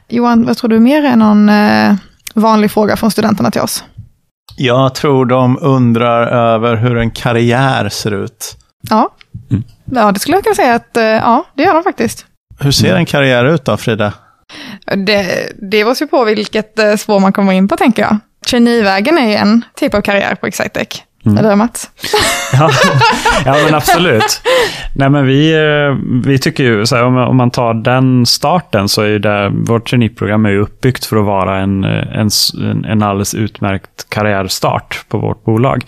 Johan, 0.08 0.46
vad 0.46 0.58
tror 0.58 0.70
du 0.70 0.80
mer 0.80 1.04
är 1.04 1.16
någon 1.16 1.50
eh 1.50 1.96
vanlig 2.42 2.72
fråga 2.72 2.96
från 2.96 3.12
studenterna 3.12 3.52
till 3.52 3.62
oss. 3.62 3.84
Jag 4.56 4.96
tror 4.96 5.26
de 5.26 5.58
undrar 5.62 6.28
över 6.28 6.76
hur 6.76 6.98
en 6.98 7.12
karriär 7.12 7.90
ser 7.90 8.24
ut. 8.24 8.58
Ja, 8.90 9.10
mm. 9.52 9.64
ja 9.86 10.12
det 10.12 10.20
skulle 10.20 10.38
jag 10.38 10.44
kunna 10.44 10.56
säga 10.56 10.76
att 10.76 10.98
eh, 10.98 11.04
ja, 11.04 11.46
det 11.54 11.64
gör 11.64 11.74
de 11.74 11.84
faktiskt. 11.84 12.26
Hur 12.60 12.72
ser 12.72 12.96
en 12.96 13.06
karriär 13.06 13.46
ut 13.46 13.66
då, 13.66 13.78
Frida? 13.78 14.14
Det, 14.86 15.52
det 15.62 15.84
beror 15.84 15.96
ju 16.00 16.08
på 16.08 16.24
vilket 16.24 16.80
eh, 16.80 16.96
spår 16.96 17.20
man 17.20 17.34
kommer 17.34 17.54
in 17.54 17.68
på, 17.68 17.78
tänker 17.78 18.02
jag. 18.02 18.18
Traineevägen 18.48 19.18
är 19.18 19.28
ju 19.28 19.36
en 19.36 19.66
typ 19.76 19.94
av 19.94 20.02
karriär 20.02 20.36
på 20.36 20.48
Excitec. 20.48 21.04
Mm. 21.28 21.46
Eller 21.46 21.56
Mats? 21.56 21.92
ja, 22.54 22.70
ja, 23.46 23.56
men 23.66 23.76
absolut. 23.76 24.42
Nej, 24.96 25.10
men 25.10 25.26
vi, 25.26 25.54
eh, 25.54 25.98
vi 26.26 26.40
tycker 26.40 26.64
ju, 26.64 26.86
så 26.86 26.96
här, 26.96 27.04
om, 27.04 27.38
man 27.38 27.52
tar 27.52 27.74
den 27.74 28.26
starten 28.26 28.90
så 28.90 29.02
är 29.02 29.20
det, 29.20 29.52
vårt 29.54 29.90
traineeprogram 29.90 30.46
är 30.46 30.58
uppbyggt 30.58 31.06
för 31.06 31.18
att 31.18 31.26
vara 31.26 31.58
en, 31.58 31.84
en, 31.84 32.30
en 32.86 33.04
alldeles 33.04 33.36
utmärkt 33.36 34.10
karriärstart 34.10 35.06
på 35.10 35.18
vårt 35.18 35.44
bolag. 35.44 35.86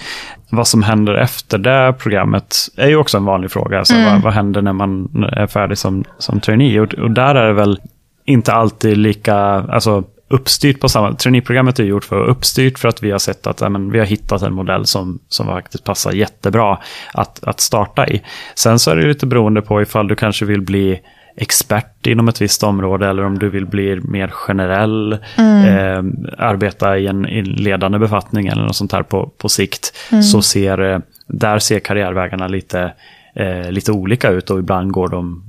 Vad 0.51 0.67
som 0.67 0.83
händer 0.83 1.13
efter 1.13 1.57
det 1.57 1.93
programmet 1.99 2.55
är 2.77 2.87
ju 2.87 2.95
också 2.95 3.17
en 3.17 3.25
vanlig 3.25 3.51
fråga. 3.51 3.79
Alltså, 3.79 3.93
mm. 3.93 4.13
vad, 4.13 4.21
vad 4.21 4.33
händer 4.33 4.61
när 4.61 4.73
man 4.73 5.09
är 5.31 5.47
färdig 5.47 5.77
som, 5.77 6.03
som 6.17 6.39
trainee? 6.39 6.79
Och, 6.79 6.93
och 6.93 7.11
där 7.11 7.35
är 7.35 7.47
det 7.47 7.53
väl 7.53 7.79
inte 8.25 8.53
alltid 8.53 8.97
lika, 8.97 9.35
alltså 9.35 10.03
uppstyrt 10.29 10.79
på 10.79 10.89
samma... 10.89 11.13
Traineeprogrammet 11.13 11.79
är 11.79 11.83
gjort 11.83 12.05
för 12.05 12.25
uppstyrt 12.25 12.79
för 12.79 12.87
att 12.87 13.03
vi 13.03 13.11
har 13.11 13.19
sett 13.19 13.47
att 13.47 13.61
ja, 13.61 13.69
vi 13.69 13.99
har 13.99 14.05
hittat 14.05 14.41
en 14.41 14.53
modell 14.53 14.85
som, 14.85 15.19
som 15.27 15.45
faktiskt 15.45 15.83
passar 15.83 16.11
jättebra 16.11 16.77
att, 17.13 17.43
att 17.43 17.59
starta 17.59 18.07
i. 18.07 18.21
Sen 18.55 18.79
så 18.79 18.91
är 18.91 18.95
det 18.95 19.07
lite 19.07 19.25
beroende 19.25 19.61
på 19.61 19.81
ifall 19.81 20.07
du 20.07 20.15
kanske 20.15 20.45
vill 20.45 20.61
bli 20.61 20.99
expert 21.35 22.07
inom 22.07 22.27
ett 22.27 22.41
visst 22.41 22.63
område 22.63 23.07
eller 23.07 23.25
om 23.25 23.39
du 23.39 23.49
vill 23.49 23.65
bli 23.65 23.99
mer 24.03 24.27
generell, 24.27 25.17
mm. 25.37 25.65
eh, 25.65 26.03
arbeta 26.37 26.97
i 26.97 27.07
en, 27.07 27.27
i 27.27 27.41
ledande 27.41 27.99
befattning 27.99 28.47
eller 28.47 28.63
något 28.63 28.75
sånt 28.75 28.91
här 28.91 29.03
på, 29.03 29.31
på 29.37 29.49
sikt, 29.49 29.97
mm. 30.11 30.23
så 30.23 30.41
ser, 30.41 30.81
eh, 30.81 30.99
där 31.27 31.59
ser 31.59 31.79
karriärvägarna 31.79 32.47
lite 32.47 32.93
eh, 33.35 33.71
lite 33.71 33.91
olika 33.91 34.29
ut 34.29 34.49
och 34.49 34.59
ibland 34.59 34.91
går 34.91 35.07
de, 35.07 35.43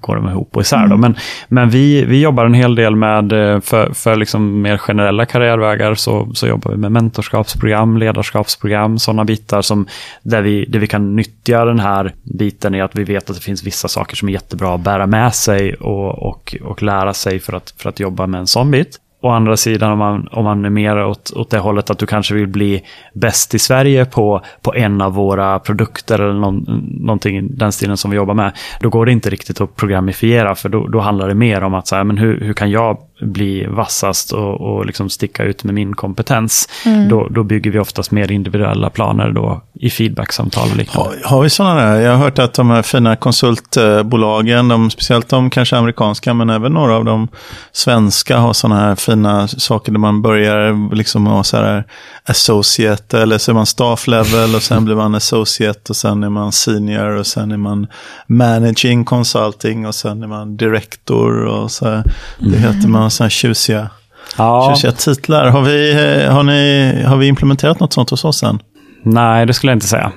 går 0.00 0.16
de 0.16 0.28
ihop 0.28 0.56
och 0.56 0.62
isär. 0.62 0.84
Mm. 0.84 1.00
Men, 1.00 1.14
men 1.48 1.70
vi, 1.70 2.04
vi 2.04 2.20
jobbar 2.20 2.44
en 2.44 2.54
hel 2.54 2.74
del 2.74 2.96
med, 2.96 3.32
eh, 3.32 3.60
för, 3.60 3.92
för 3.92 4.16
liksom 4.16 4.62
mer 4.62 4.76
generella 4.76 5.26
karriärvägar 5.26 5.94
så, 5.94 6.28
så 6.34 6.46
jobbar 6.46 6.70
vi 6.70 6.76
med 6.76 6.92
mentorskapsprogram, 6.92 7.98
ledarskapsprogram, 7.98 8.98
sådana 8.98 9.24
bitar 9.24 9.62
som, 9.62 9.86
där, 10.22 10.42
vi, 10.42 10.64
där 10.64 10.78
vi 10.78 10.86
kan 10.86 11.16
nyttja 11.16 11.64
den 11.64 11.78
här 11.78 12.14
biten 12.22 12.74
i 12.74 12.80
att 12.80 12.96
vi 12.96 13.04
vet 13.04 13.30
att 13.30 13.36
det 13.36 13.42
finns 13.42 13.64
vissa 13.64 13.88
saker 13.88 14.16
som 14.16 14.28
är 14.28 14.32
jättebra 14.32 14.74
att 14.74 14.80
bära 14.80 15.06
med 15.06 15.34
sig 15.34 15.74
och, 15.74 16.28
och, 16.28 16.56
och 16.62 16.82
lära 16.82 17.14
sig 17.14 17.38
för 17.38 17.52
att, 17.52 17.74
för 17.76 17.88
att 17.88 18.00
jobba 18.00 18.26
med 18.26 18.40
en 18.40 18.46
sån 18.46 18.70
bit. 18.70 19.00
Å 19.24 19.30
andra 19.30 19.56
sidan 19.56 19.92
om 19.92 19.98
man, 19.98 20.28
om 20.32 20.44
man 20.44 20.64
är 20.64 20.70
mer 20.70 21.04
åt, 21.04 21.32
åt 21.36 21.50
det 21.50 21.58
hållet 21.58 21.90
att 21.90 21.98
du 21.98 22.06
kanske 22.06 22.34
vill 22.34 22.46
bli 22.46 22.82
bäst 23.14 23.54
i 23.54 23.58
Sverige 23.58 24.04
på, 24.04 24.42
på 24.62 24.74
en 24.74 25.00
av 25.00 25.12
våra 25.12 25.58
produkter 25.58 26.18
eller 26.18 26.40
någon, 26.40 26.64
någonting 27.00 27.36
i 27.36 27.40
den 27.40 27.72
stilen 27.72 27.96
som 27.96 28.10
vi 28.10 28.16
jobbar 28.16 28.34
med. 28.34 28.52
Då 28.80 28.88
går 28.88 29.06
det 29.06 29.12
inte 29.12 29.30
riktigt 29.30 29.60
att 29.60 29.76
programifiera 29.76 30.54
för 30.54 30.68
då, 30.68 30.86
då 30.88 31.00
handlar 31.00 31.28
det 31.28 31.34
mer 31.34 31.62
om 31.62 31.74
att 31.74 31.86
så 31.86 31.96
här, 31.96 32.04
men 32.04 32.18
hur, 32.18 32.40
hur 32.40 32.52
kan 32.52 32.70
jag 32.70 32.98
bli 33.20 33.66
vassast 33.66 34.32
och, 34.32 34.60
och 34.60 34.86
liksom 34.86 35.10
sticka 35.10 35.44
ut 35.44 35.64
med 35.64 35.74
min 35.74 35.94
kompetens. 35.94 36.68
Mm. 36.86 37.08
Då, 37.08 37.28
då 37.30 37.42
bygger 37.42 37.70
vi 37.70 37.78
oftast 37.78 38.10
mer 38.10 38.32
individuella 38.32 38.90
planer 38.90 39.30
då 39.30 39.62
i 39.74 39.90
feedbacksamtal 39.90 40.70
och 40.70 40.76
liknande. 40.76 41.10
Har, 41.22 41.30
har 41.30 41.42
vi 41.42 41.50
sådana 41.50 41.80
där? 41.80 42.00
Jag 42.00 42.10
har 42.10 42.18
hört 42.18 42.38
att 42.38 42.54
de 42.54 42.70
här 42.70 42.82
fina 42.82 43.16
konsultbolagen, 43.16 44.68
de, 44.68 44.90
speciellt 44.90 45.28
de 45.28 45.50
kanske 45.50 45.76
amerikanska, 45.76 46.34
men 46.34 46.50
även 46.50 46.72
några 46.72 46.96
av 46.96 47.04
de 47.04 47.28
svenska 47.72 48.38
har 48.38 48.52
sådana 48.52 48.80
här 48.80 48.94
fina 48.94 49.48
saker 49.48 49.92
där 49.92 49.98
man 49.98 50.22
börjar 50.22 50.94
liksom 50.94 51.26
ha 51.26 51.44
så 51.44 51.56
här 51.56 51.84
associate 52.24 53.22
eller 53.22 53.38
så 53.38 53.50
är 53.50 53.54
man 53.54 53.66
staff 53.66 54.06
level 54.06 54.54
och 54.54 54.62
sen 54.62 54.84
blir 54.84 54.94
man 54.94 55.14
associate 55.14 55.80
och 55.88 55.96
sen 55.96 56.22
är 56.22 56.30
man 56.30 56.52
senior 56.52 57.16
och 57.16 57.26
sen 57.26 57.52
är 57.52 57.56
man 57.56 57.86
managing 58.26 59.04
consulting 59.04 59.86
och 59.86 59.94
sen 59.94 60.22
är 60.22 60.26
man 60.26 60.56
director 60.56 61.44
och 61.44 61.70
så. 61.70 61.84
Här. 61.84 62.04
Det 62.38 62.56
mm. 62.56 62.60
heter 62.60 62.88
man 62.88 63.03
sådana 63.10 63.30
tjusiga, 63.30 63.90
ja. 64.38 64.74
tjusiga 64.74 64.92
titlar. 64.92 65.48
Har 65.48 65.62
vi, 65.62 65.92
eh, 65.92 66.32
har, 66.32 66.42
ni, 66.42 67.02
har 67.06 67.16
vi 67.16 67.26
implementerat 67.26 67.80
något 67.80 67.92
sånt 67.92 68.10
hos 68.10 68.24
oss 68.24 68.42
än? 68.42 68.58
Nej, 69.06 69.46
det 69.46 69.54
skulle 69.54 69.70
jag 69.72 69.76
inte 69.76 69.86
säga. 69.86 70.12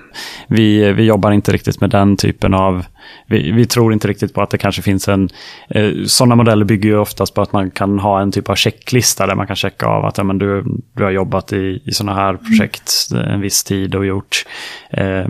Vi, 0.48 0.94
vi 0.94 1.04
jobbar 1.04 1.32
inte 1.32 1.52
riktigt 1.52 1.82
med 1.82 1.90
den 1.90 2.18
typen 2.18 2.54
av... 2.54 2.86
Vi, 3.28 3.52
vi 3.52 3.66
tror 3.66 3.94
inte 3.94 4.08
riktigt 4.08 4.34
på 4.34 4.42
att 4.42 4.50
det 4.50 4.58
kanske 4.58 4.82
finns 4.82 5.08
en... 5.08 5.30
Eh, 5.70 5.92
sådana 6.06 6.36
modeller 6.36 6.66
bygger 6.66 6.90
ju 6.90 6.98
oftast 6.98 7.34
på 7.34 7.42
att 7.42 7.54
man 7.54 7.72
kan 7.72 8.00
ha 8.00 8.22
en 8.22 8.32
typ 8.32 8.50
av 8.50 8.56
checklista 8.56 9.28
där 9.28 9.36
man 9.36 9.48
kan 9.48 9.56
checka 9.56 9.86
av 9.86 10.06
att 10.06 10.18
ja, 10.18 10.24
men 10.24 10.38
du, 10.38 10.64
du 10.94 11.04
har 11.04 11.12
jobbat 11.12 11.54
i, 11.54 11.82
i 11.86 11.92
sådana 11.92 12.22
här 12.22 12.34
projekt 12.34 12.92
en 13.28 13.42
viss 13.42 13.64
tid 13.64 13.96
och 13.96 14.06
gjort 14.06 14.46
eh, 14.90 15.26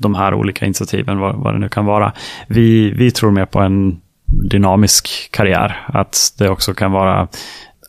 de 0.00 0.14
här 0.14 0.34
olika 0.34 0.64
initiativen, 0.66 1.18
vad, 1.18 1.36
vad 1.36 1.54
det 1.54 1.58
nu 1.58 1.68
kan 1.68 1.84
vara. 1.84 2.12
Vi, 2.46 2.90
vi 2.90 3.10
tror 3.10 3.30
mer 3.30 3.46
på 3.46 3.60
en 3.60 4.00
dynamisk 4.26 5.28
karriär. 5.30 5.80
Att 5.86 6.34
det 6.38 6.48
också 6.48 6.74
kan 6.74 6.92
vara 6.92 7.28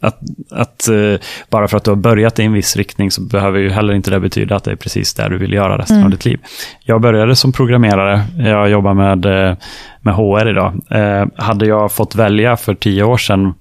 att, 0.02 0.20
att 0.52 0.88
uh, 0.92 1.20
bara 1.50 1.68
för 1.68 1.78
att 1.78 1.84
du 1.84 1.92
har 1.92 1.96
börjat 1.96 2.40
i 2.40 2.44
en 2.44 2.54
viss 2.54 2.76
riktning 2.76 3.12
så 3.12 3.22
behöver 3.22 3.60
ju 3.60 3.70
heller 3.70 3.94
inte 3.94 4.12
det 4.12 4.20
betyda 4.20 4.56
att 4.56 4.64
det 4.64 4.72
är 4.72 4.76
precis 4.76 5.14
det 5.14 5.30
du 5.30 5.38
vill 5.38 5.54
göra 5.54 5.78
resten 5.78 5.98
mm. 5.98 6.06
av 6.06 6.12
ditt 6.12 6.26
liv. 6.26 6.40
Jag 6.84 7.02
började 7.02 7.36
som 7.36 7.52
programmerare, 7.52 8.24
jag 8.38 8.70
jobbar 8.70 8.94
med, 8.94 9.26
uh, 9.26 9.58
med 10.02 10.16
HR 10.16 10.50
idag. 10.50 10.74
Uh, 10.96 11.28
hade 11.44 11.66
jag 11.66 11.92
fått 11.92 12.16
välja 12.16 12.58
för 12.58 12.76
tio 12.76 13.04
år 13.04 13.18
sedan 13.18 13.54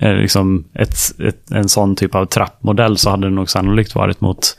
liksom 0.00 0.64
ett, 0.74 0.94
ett, 1.28 1.50
en 1.50 1.68
sån 1.68 1.96
typ 1.96 2.14
av 2.14 2.26
trappmodell 2.26 2.96
så 2.96 3.10
hade 3.10 3.26
det 3.26 3.34
nog 3.34 3.50
sannolikt 3.50 3.94
varit 3.94 4.20
mot 4.20 4.56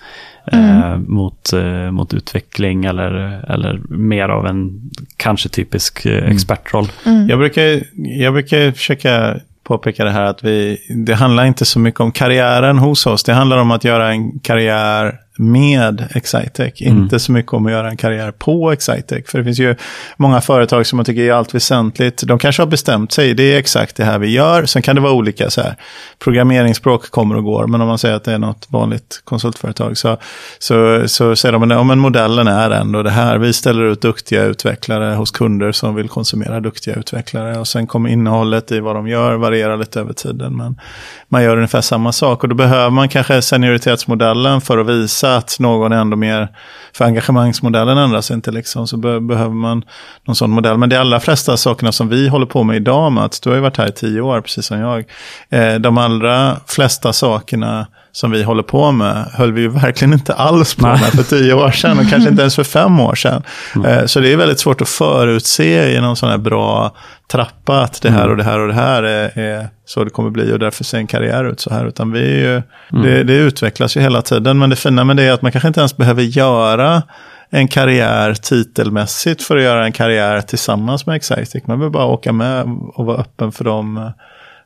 Mm. 0.52 0.94
Eh, 0.94 0.98
mot, 0.98 1.54
eh, 1.54 1.92
mot 1.92 2.14
utveckling 2.14 2.86
eller, 2.86 3.12
eller 3.50 3.82
mer 3.90 4.30
av 4.30 4.48
en 4.48 4.82
kanske 5.18 5.50
typisk 5.50 6.06
eh, 6.06 6.18
mm. 6.18 6.32
expertroll. 6.32 6.88
Mm. 7.06 7.30
Jag, 7.30 7.40
brukar, 7.40 7.84
jag 7.94 8.34
brukar 8.34 8.72
försöka 8.72 9.36
påpeka 9.64 10.06
det 10.06 10.12
här 10.12 10.24
att 10.24 10.44
vi, 10.44 10.78
det 11.06 11.14
handlar 11.14 11.46
inte 11.46 11.66
så 11.66 11.80
mycket 11.80 12.00
om 12.00 12.12
karriären 12.12 12.78
hos 12.78 13.06
oss. 13.06 13.24
Det 13.24 13.34
handlar 13.34 13.58
om 13.58 13.72
att 13.72 13.84
göra 13.84 14.12
en 14.12 14.40
karriär 14.40 15.20
med 15.42 16.08
Excitec. 16.16 16.82
Mm. 16.82 16.98
Inte 16.98 17.20
så 17.20 17.32
mycket 17.32 17.54
om 17.54 17.66
att 17.66 17.72
göra 17.72 17.90
en 17.90 17.98
karriär 17.98 18.32
på 18.32 18.72
Excitec. 18.72 19.30
För 19.30 19.38
det 19.38 19.44
finns 19.44 19.60
ju 19.60 19.76
många 20.18 20.42
företag 20.42 20.86
som 20.86 20.98
man 20.98 21.06
tycker 21.06 21.22
är 21.22 21.34
allt 21.34 21.56
väsentligt. 21.56 22.24
De 22.28 22.40
kanske 22.40 22.62
har 22.62 22.68
bestämt 22.68 23.12
sig, 23.12 23.34
det 23.34 23.44
är 23.44 23.58
exakt 23.58 23.96
det 23.96 24.04
här 24.04 24.20
vi 24.20 24.28
gör. 24.28 24.66
Sen 24.66 24.82
kan 24.82 24.96
det 24.96 25.02
vara 25.02 25.14
olika 25.14 25.50
så 25.50 25.62
här. 25.62 25.76
Programmeringsspråk 26.20 27.12
kommer 27.12 27.36
och 27.36 27.44
går, 27.44 27.68
men 27.68 27.82
om 27.82 27.88
man 27.88 27.98
säger 27.98 28.16
att 28.16 28.24
det 28.24 28.34
är 28.34 28.38
något 28.38 28.68
vanligt 28.70 29.22
konsultföretag 29.24 29.98
så, 29.98 30.18
så, 30.60 31.08
så 31.08 31.36
säger 31.36 31.54
de 31.54 31.72
ja, 31.72 31.84
modellen 31.84 32.48
är 32.48 32.72
ändå 32.72 33.04
det 33.04 33.10
här. 33.10 33.38
Vi 33.38 33.54
ställer 33.54 33.84
ut 33.84 34.02
duktiga 34.02 34.44
utvecklare 34.44 35.16
hos 35.16 35.32
kunder 35.32 35.72
som 35.72 35.96
vill 35.96 36.10
konsumera 36.10 36.60
duktiga 36.60 36.96
utvecklare. 36.96 37.58
Och 37.58 37.68
sen 37.68 37.88
kommer 37.88 38.10
innehållet 38.10 38.72
i 38.72 38.80
vad 38.80 38.96
de 38.96 39.08
gör 39.08 39.36
variera 39.36 39.76
lite 39.76 40.00
över 40.00 40.14
tiden. 40.14 40.58
Men 40.58 40.80
man 41.28 41.44
gör 41.44 41.56
ungefär 41.58 41.82
samma 41.82 42.12
sak 42.12 42.44
och 42.44 42.50
då 42.50 42.56
behöver 42.56 42.90
man 42.90 43.10
kanske 43.10 43.42
senioritetsmodellen 43.42 44.62
för 44.62 44.78
att 44.78 44.88
visa 44.88 45.31
att 45.38 45.60
någon 45.60 45.92
är 45.92 45.98
ändå 45.98 46.18
mer, 46.18 46.48
för 46.94 47.06
engagemangsmodellen 47.06 47.98
ändras 47.98 48.32
inte 48.32 48.52
liksom, 48.52 48.88
så 48.88 48.98
be 48.98 49.20
behöver 49.20 49.56
man 49.56 49.84
någon 50.26 50.36
sån 50.36 50.52
modell. 50.52 50.78
Men 50.78 50.90
de 50.90 50.98
allra 50.98 51.20
flesta 51.20 51.58
sakerna 51.58 51.92
som 51.92 52.10
vi 52.10 52.28
håller 52.28 52.46
på 52.46 52.64
med 52.64 52.76
idag, 52.76 53.12
Mats, 53.12 53.40
du 53.40 53.50
har 53.50 53.56
ju 53.56 53.62
varit 53.62 53.78
här 53.78 53.88
i 53.88 53.92
tio 53.92 54.22
år, 54.22 54.42
precis 54.42 54.66
som 54.66 54.80
jag, 54.80 55.06
eh, 55.50 55.76
de 55.76 55.98
allra 55.98 56.58
flesta 56.68 57.14
sakerna 57.14 57.88
som 58.12 58.32
vi 58.32 58.44
håller 58.44 58.64
på 58.64 58.92
med 58.92 59.26
höll 59.34 59.54
vi 59.54 59.62
ju 59.62 59.68
verkligen 59.68 60.14
inte 60.14 60.34
alls 60.34 60.76
på 60.76 60.88
med 60.88 61.00
för 61.00 61.24
tio 61.24 61.54
år 61.54 61.72
sedan 61.72 62.00
och 62.00 62.10
kanske 62.10 62.30
inte 62.30 62.42
ens 62.42 62.56
för 62.56 62.64
fem 62.64 63.00
år 63.00 63.16
sedan. 63.16 63.44
Mm. 63.76 64.08
Så 64.08 64.20
det 64.20 64.34
är 64.34 64.38
väldigt 64.38 64.60
svårt 64.60 64.82
att 64.82 64.90
förutse 64.90 65.96
i 65.96 66.02
någon 66.02 66.16
sån 66.16 66.30
här 66.30 66.38
bra 66.38 66.96
trappa 67.32 67.82
att 67.82 68.02
det 68.02 68.10
här 68.10 68.20
mm. 68.20 68.32
och 68.32 68.38
det 68.38 68.44
här 68.44 68.60
och 68.60 68.68
det 68.68 68.74
här 68.74 69.04
är, 69.04 69.40
är 69.40 69.68
så 69.86 70.04
det 70.04 70.10
kommer 70.10 70.30
bli 70.30 70.54
och 70.54 70.60
därför 70.60 70.84
ser 70.84 70.98
en 70.98 71.08
karriär 71.08 71.44
ut 71.46 71.60
så 71.60 71.70
här. 71.70 71.86
Utan 71.86 72.12
vi 72.12 72.40
ju, 72.40 72.54
mm. 72.92 73.04
det, 73.04 73.24
det, 73.24 73.34
utvecklas 73.34 73.98
ju 73.98 74.02
hela 74.02 74.22
tiden. 74.22 74.60
Men 74.60 74.70
det 74.70 74.76
fina 74.76 75.04
med 75.04 75.18
det 75.18 75.24
är 75.24 75.32
att 75.32 75.42
man 75.42 75.52
kanske 75.52 75.68
inte 75.68 75.80
ens 75.80 75.98
behöver 75.98 76.24
göra 76.24 77.04
en 77.50 77.68
karriär 77.68 78.34
titelmässigt 78.34 79.44
för 79.44 79.58
att 79.58 79.64
göra 79.64 79.86
en 79.86 79.92
karriär 79.92 80.42
tillsammans 80.42 81.06
med 81.06 81.16
Excitic. 81.16 81.68
Man 81.68 81.80
behöver 81.80 81.94
bara 81.94 82.06
åka 82.06 82.32
med 82.32 82.66
och 82.94 83.06
vara 83.06 83.18
öppen 83.18 83.52
för 83.52 83.64
de 83.64 84.12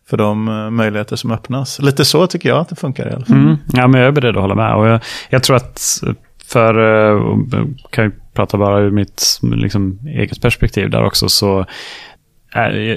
för 0.10 0.18
de 0.18 0.48
eh, 0.48 0.70
möjligheter 0.70 1.16
som 1.16 1.32
öppnas. 1.32 1.80
Lite 1.80 2.06
så 2.06 2.28
tycker 2.28 2.50
jag 2.50 2.58
att 2.58 2.70
det 2.70 2.76
funkar 2.76 3.10
i 3.10 3.14
alla 3.14 3.26
fall. 3.26 3.38
Mm. 3.38 3.56
Ja, 3.74 3.88
men 3.88 4.02
jag 4.02 4.08
är 4.08 4.12
beredd 4.12 4.36
att 4.36 4.42
hålla 4.42 4.56
med. 4.56 4.76
Och 4.76 4.88
jag, 4.88 5.00
jag 5.30 5.44
tror 5.44 5.56
att 5.56 5.82
eh, 6.08 6.14
för, 6.46 6.80
eh, 7.14 7.66
kan 7.90 8.06
ju 8.06 8.12
prata 8.34 8.58
bara 8.58 8.80
ur 8.80 8.92
mitt 8.92 9.40
liksom, 9.42 10.00
eget 10.08 10.42
perspektiv 10.42 10.90
där 10.90 11.04
också, 11.04 11.30
så 11.30 11.66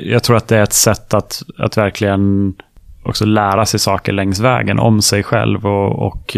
jag 0.03 0.23
tror 0.23 0.37
att 0.37 0.49
det 0.49 0.57
är 0.57 0.63
ett 0.63 0.73
sätt 0.73 1.15
att, 1.15 1.43
att 1.59 1.77
verkligen 1.77 2.55
också 3.03 3.25
lära 3.25 3.67
sig 3.67 3.81
saker 3.81 4.13
längs 4.13 4.41
vägen 4.41 4.79
om 4.79 5.03
sig 5.03 5.23
själv 5.23 5.67
och, 5.67 6.07
och 6.07 6.37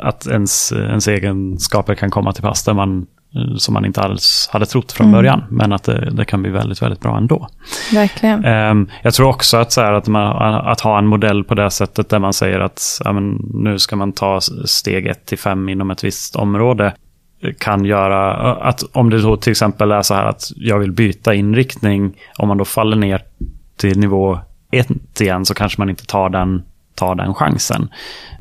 att 0.00 0.26
ens, 0.26 0.72
ens 0.72 1.08
egenskaper 1.08 1.94
kan 1.94 2.10
komma 2.10 2.32
till 2.32 2.42
pass 2.42 2.64
där 2.64 2.74
man 2.74 3.06
som 3.56 3.74
man 3.74 3.84
inte 3.84 4.00
alls 4.00 4.48
hade 4.52 4.66
trott 4.66 4.92
från 4.92 5.06
mm. 5.06 5.18
början. 5.18 5.44
Men 5.50 5.72
att 5.72 5.84
det, 5.84 6.10
det, 6.10 6.24
kan 6.24 6.42
bli 6.42 6.50
väldigt, 6.50 6.82
väldigt 6.82 7.00
bra 7.00 7.16
ändå. 7.16 7.48
Verkligen. 7.92 8.44
Um, 8.44 8.90
jag 9.02 9.14
tror 9.14 9.28
också 9.28 9.56
att, 9.56 9.72
så 9.72 9.80
här, 9.80 9.92
att, 9.92 10.08
man, 10.08 10.54
att 10.54 10.80
ha 10.80 10.98
en 10.98 11.06
modell 11.06 11.44
på 11.44 11.54
det 11.54 11.70
sättet 11.70 12.08
där 12.08 12.18
man 12.18 12.32
säger 12.32 12.60
att 12.60 13.00
ja, 13.04 13.12
men, 13.12 13.40
nu 13.54 13.78
ska 13.78 13.96
man 13.96 14.12
ta 14.12 14.40
steg 14.64 15.06
1 15.06 15.26
till 15.26 15.38
5 15.38 15.68
inom 15.68 15.90
ett 15.90 16.04
visst 16.04 16.36
område 16.36 16.92
kan 17.58 17.84
göra 17.84 18.54
att 18.54 18.82
om 18.92 19.10
det 19.10 19.22
då 19.22 19.36
till 19.36 19.50
exempel 19.50 19.90
är 19.90 20.02
så 20.02 20.14
här 20.14 20.24
att 20.24 20.42
jag 20.56 20.78
vill 20.78 20.92
byta 20.92 21.34
inriktning, 21.34 22.16
om 22.38 22.48
man 22.48 22.58
då 22.58 22.64
faller 22.64 22.96
ner 22.96 23.22
till 23.76 23.98
nivå 23.98 24.38
1 24.72 25.20
igen 25.20 25.44
så 25.44 25.54
kanske 25.54 25.80
man 25.80 25.90
inte 25.90 26.06
tar 26.06 26.28
den, 26.30 26.62
tar 26.98 27.14
den 27.14 27.34
chansen 27.34 27.88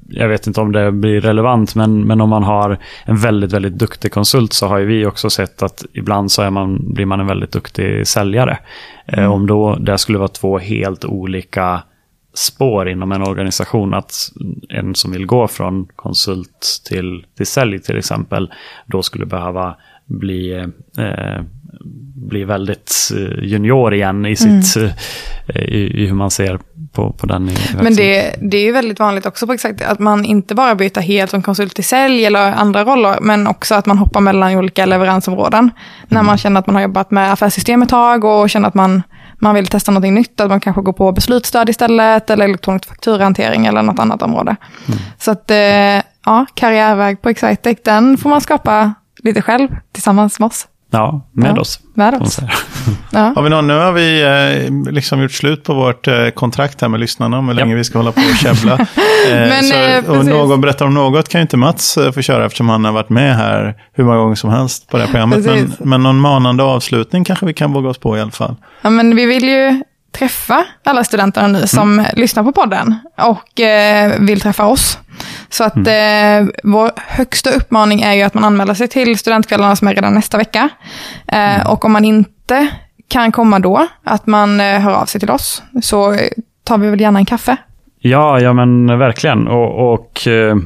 jag 0.10 0.28
vet 0.28 0.48
inte 0.48 0.62
om 0.62 0.72
det 0.72 0.92
blir 0.92 1.22
relevant, 1.22 1.76
men, 1.76 2.08
men 2.08 2.22
om 2.22 2.30
man 2.30 2.44
har 2.44 2.78
en 3.06 3.18
väldigt, 3.18 3.54
väldigt 3.54 3.74
duktig 3.74 4.12
konsult 4.12 4.54
så 4.54 4.68
har 4.68 4.78
ju 4.78 4.86
vi 4.86 5.06
också 5.06 5.30
sett 5.30 5.64
att 5.64 5.86
ibland 5.94 6.32
så 6.32 6.42
är 6.42 6.50
man, 6.50 6.94
blir 6.94 7.06
man 7.06 7.20
en 7.20 7.28
väldigt 7.28 7.52
duktig 7.52 8.08
säljare. 8.08 8.60
Eh, 9.06 9.20
mm. 9.20 9.32
om 9.32 9.48
då 9.48 9.76
det 9.76 9.98
skulle 9.98 10.18
vara 10.18 10.28
två 10.28 10.58
helt 10.58 11.06
olika 11.06 11.84
spår 12.34 12.90
inom 12.90 13.12
en 13.12 13.22
organisation, 13.22 13.94
att 13.94 14.14
en 14.70 14.96
som 14.96 15.12
vill 15.12 15.26
gå 15.26 15.48
från 15.48 15.88
konsult 15.96 16.82
till, 16.90 17.26
till 17.38 17.48
sälj 17.48 17.80
till 17.80 17.98
exempel, 17.98 18.54
då 18.86 19.02
skulle 19.04 19.26
behöva 19.26 19.76
bli 20.06 20.54
eh, 20.98 21.42
blir 22.28 22.46
väldigt 22.46 22.94
eh, 23.16 23.44
junior 23.44 23.94
igen 23.94 24.26
i, 24.26 24.36
sitt, 24.36 24.76
mm. 24.76 24.92
Eh, 25.48 25.62
i, 25.62 26.04
i, 26.04 26.08
hur 26.08 26.14
man 26.14 26.32
ser 26.32 26.60
på, 26.92 27.14
på 27.14 27.28
den. 27.28 27.50
Men 27.82 27.96
det, 27.96 28.36
det 28.42 28.58
är 28.58 28.62
ju 28.62 28.72
väldigt 28.72 29.00
vanligt 29.00 29.26
också 29.26 29.48
på 29.48 29.54
exakt 29.54 29.82
att 29.82 30.00
man 30.00 30.26
inte 30.26 30.56
bara 30.56 30.76
byter 30.76 31.02
helt 31.02 31.32
från 31.32 31.42
konsult 31.42 31.76
till 31.76 31.84
sälj 31.84 32.26
eller 32.26 32.52
andra 32.52 32.84
roller, 32.84 33.18
men 33.22 33.48
också 33.48 33.76
att 33.76 33.86
man 33.86 33.98
hoppar 33.98 34.22
mellan 34.22 34.56
olika 34.56 34.86
leveransområden. 34.86 35.60
Mm. 35.60 35.74
När 36.08 36.24
man 36.24 36.38
känner 36.38 36.60
att 36.60 36.68
man 36.68 36.76
har 36.76 36.82
jobbat 36.82 37.12
med 37.12 37.32
affärssystem 37.32 37.82
ett 37.82 37.90
tag 37.90 38.24
och 38.24 38.50
känner 38.50 38.68
att 38.68 38.74
man, 38.74 39.04
man 39.40 39.56
vill 39.56 39.68
testa 39.68 39.92
någonting 39.92 40.14
nytt, 40.14 40.42
att 40.42 40.50
man 40.50 40.60
kanske 40.60 40.82
går 40.82 40.94
på 40.94 41.12
beslutsstöd 41.12 41.70
istället 41.70 42.30
eller 42.30 42.46
elektronisk 42.46 42.86
fakturahantering 42.86 43.66
eller 43.66 43.82
något 43.82 44.00
annat 44.00 44.22
område. 44.22 44.56
Mm. 44.88 45.00
Så 45.20 45.32
att, 45.32 45.52
eh, 45.52 46.02
ja, 46.26 46.46
karriärväg 46.54 47.22
på 47.22 47.30
Excitec, 47.30 47.78
den 47.84 48.18
får 48.18 48.30
man 48.30 48.42
skapa 48.42 48.94
lite 49.24 49.42
själv 49.42 49.68
tillsammans 49.92 50.40
med 50.40 50.48
oss. 50.48 50.68
Ja, 50.92 51.28
med 51.32 51.58
ja, 51.58 51.62
oss. 51.62 51.80
Med 51.94 52.22
oss. 52.22 52.40
Ja. 53.12 53.34
Har 53.36 53.42
vi 53.42 53.50
någon, 53.50 53.68
nu 53.68 53.74
har 53.74 53.92
vi 53.92 54.22
eh, 54.24 54.92
liksom 54.94 55.22
gjort 55.22 55.32
slut 55.32 55.64
på 55.64 55.74
vårt 55.74 56.08
eh, 56.08 56.30
kontrakt 56.30 56.82
här 56.82 56.88
med 56.88 57.00
lyssnarna 57.00 57.40
om 57.40 57.48
hur 57.48 57.56
länge 57.56 57.76
vi 57.76 57.84
ska 57.84 58.00
hålla 58.00 58.12
på 58.12 58.22
och 58.22 58.38
käbbla. 58.38 58.74
Eh, 59.30 59.34
Men, 59.34 59.64
så, 59.64 59.76
eh, 59.76 60.10
och 60.10 60.26
någon 60.26 60.62
berättar 60.62 60.86
om 60.86 60.94
något 60.94 61.30
kan 61.30 61.40
ju 61.40 61.42
inte 61.42 61.58
Mats 61.58 61.98
få 62.14 62.22
köra 62.22 62.46
eftersom 62.46 62.70
han 62.70 62.86
har 62.86 62.92
varit 62.92 63.10
med 63.10 63.36
här 63.36 63.76
hur 63.94 64.04
många 64.04 64.18
gånger 64.18 64.36
som 64.36 64.50
helst 64.50 64.88
på 64.88 64.98
det 64.98 65.04
här 65.04 65.12
programmet. 65.12 65.46
Men, 65.46 65.74
men 65.80 66.04
någon 66.04 66.20
manande 66.20 66.64
avslutning 66.64 67.24
kanske 67.24 67.46
vi 67.46 67.54
kan 67.54 67.74
våga 67.74 67.90
oss 67.90 67.98
på 67.98 68.18
i 68.18 68.22
alla 68.22 68.32
fall. 68.32 68.56
Ja, 68.82 68.90
men 68.90 69.16
vi 69.16 69.26
vill 69.26 69.44
ju 69.44 69.84
träffa 70.12 70.66
alla 70.84 71.04
studenterna 71.04 71.48
nu 71.48 71.68
som 71.68 72.00
mm. 72.00 72.06
lyssnar 72.14 72.44
på 72.44 72.52
podden 72.52 72.96
och 73.18 73.60
eh, 73.60 74.20
vill 74.20 74.42
träffa 74.42 74.66
oss. 74.66 74.98
Så 75.50 75.64
att 75.64 75.76
mm. 75.76 76.48
eh, 76.48 76.54
vår 76.64 76.92
högsta 76.96 77.50
uppmaning 77.50 78.02
är 78.02 78.14
ju 78.14 78.22
att 78.22 78.34
man 78.34 78.44
anmäler 78.44 78.74
sig 78.74 78.88
till 78.88 79.18
studentkvällarna 79.18 79.76
som 79.76 79.88
är 79.88 79.96
redan 79.96 80.14
nästa 80.14 80.38
vecka. 80.38 80.70
Eh, 81.28 81.56
mm. 81.56 81.68
Och 81.68 81.86
om 81.86 81.92
man 81.92 82.06
inte 82.06 82.68
kan 83.08 83.32
komma 83.32 83.60
då, 83.60 83.88
att 84.04 84.28
man 84.28 84.60
eh, 84.60 84.80
hör 84.80 84.94
av 84.94 85.06
sig 85.06 85.20
till 85.20 85.32
oss, 85.32 85.64
så 85.82 86.18
tar 86.64 86.78
vi 86.78 86.90
väl 86.90 87.02
gärna 87.02 87.20
en 87.20 87.26
kaffe. 87.26 87.58
Ja, 88.10 88.40
ja 88.40 88.54
men 88.54 89.00
verkligen. 89.00 89.48
Och, 89.48 89.94
och 89.94 90.28
äh, 90.28 90.58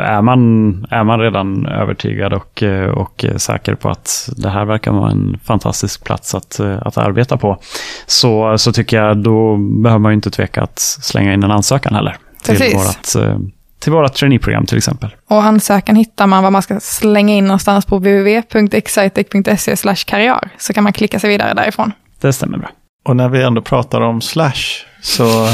är, 0.00 0.22
man, 0.22 0.86
är 0.90 1.04
man 1.04 1.20
redan 1.20 1.66
övertygad 1.66 2.32
och, 2.32 2.62
eh, 2.62 2.90
och 2.90 3.24
säker 3.36 3.74
på 3.74 3.90
att 3.90 4.30
det 4.36 4.48
här 4.48 4.64
verkar 4.64 4.92
vara 4.92 5.10
en 5.10 5.38
fantastisk 5.44 6.04
plats 6.04 6.34
att, 6.34 6.60
att 6.60 6.98
arbeta 6.98 7.36
på, 7.36 7.58
så, 8.06 8.58
så 8.58 8.72
tycker 8.72 8.96
jag 8.96 9.16
då 9.16 9.56
behöver 9.56 9.98
man 9.98 10.12
inte 10.12 10.30
tveka 10.30 10.62
att 10.62 10.78
slänga 10.78 11.34
in 11.34 11.42
en 11.42 11.50
ansökan 11.50 11.94
heller. 11.94 12.16
Till 12.42 12.56
vårt, 12.74 13.36
till 13.78 13.92
vårt 13.92 14.14
traineeprogram 14.14 14.66
till 14.66 14.78
exempel. 14.78 15.14
Och 15.28 15.42
ansökan 15.44 15.96
hittar 15.96 16.26
man 16.26 16.42
vad 16.42 16.52
man 16.52 16.62
ska 16.62 16.80
slänga 16.80 17.34
in 17.34 17.44
någonstans 17.44 17.86
på 17.86 17.96
www.excitec.se 17.96 19.76
karriär. 20.06 20.48
Så 20.58 20.72
kan 20.72 20.84
man 20.84 20.92
klicka 20.92 21.18
sig 21.18 21.30
vidare 21.30 21.54
därifrån. 21.54 21.92
Det 22.20 22.32
stämmer 22.32 22.58
bra. 22.58 22.68
Och 23.04 23.16
när 23.16 23.28
vi 23.28 23.42
ändå 23.42 23.62
pratar 23.62 24.00
om 24.00 24.20
Slash 24.20 24.84
så, 25.02 25.24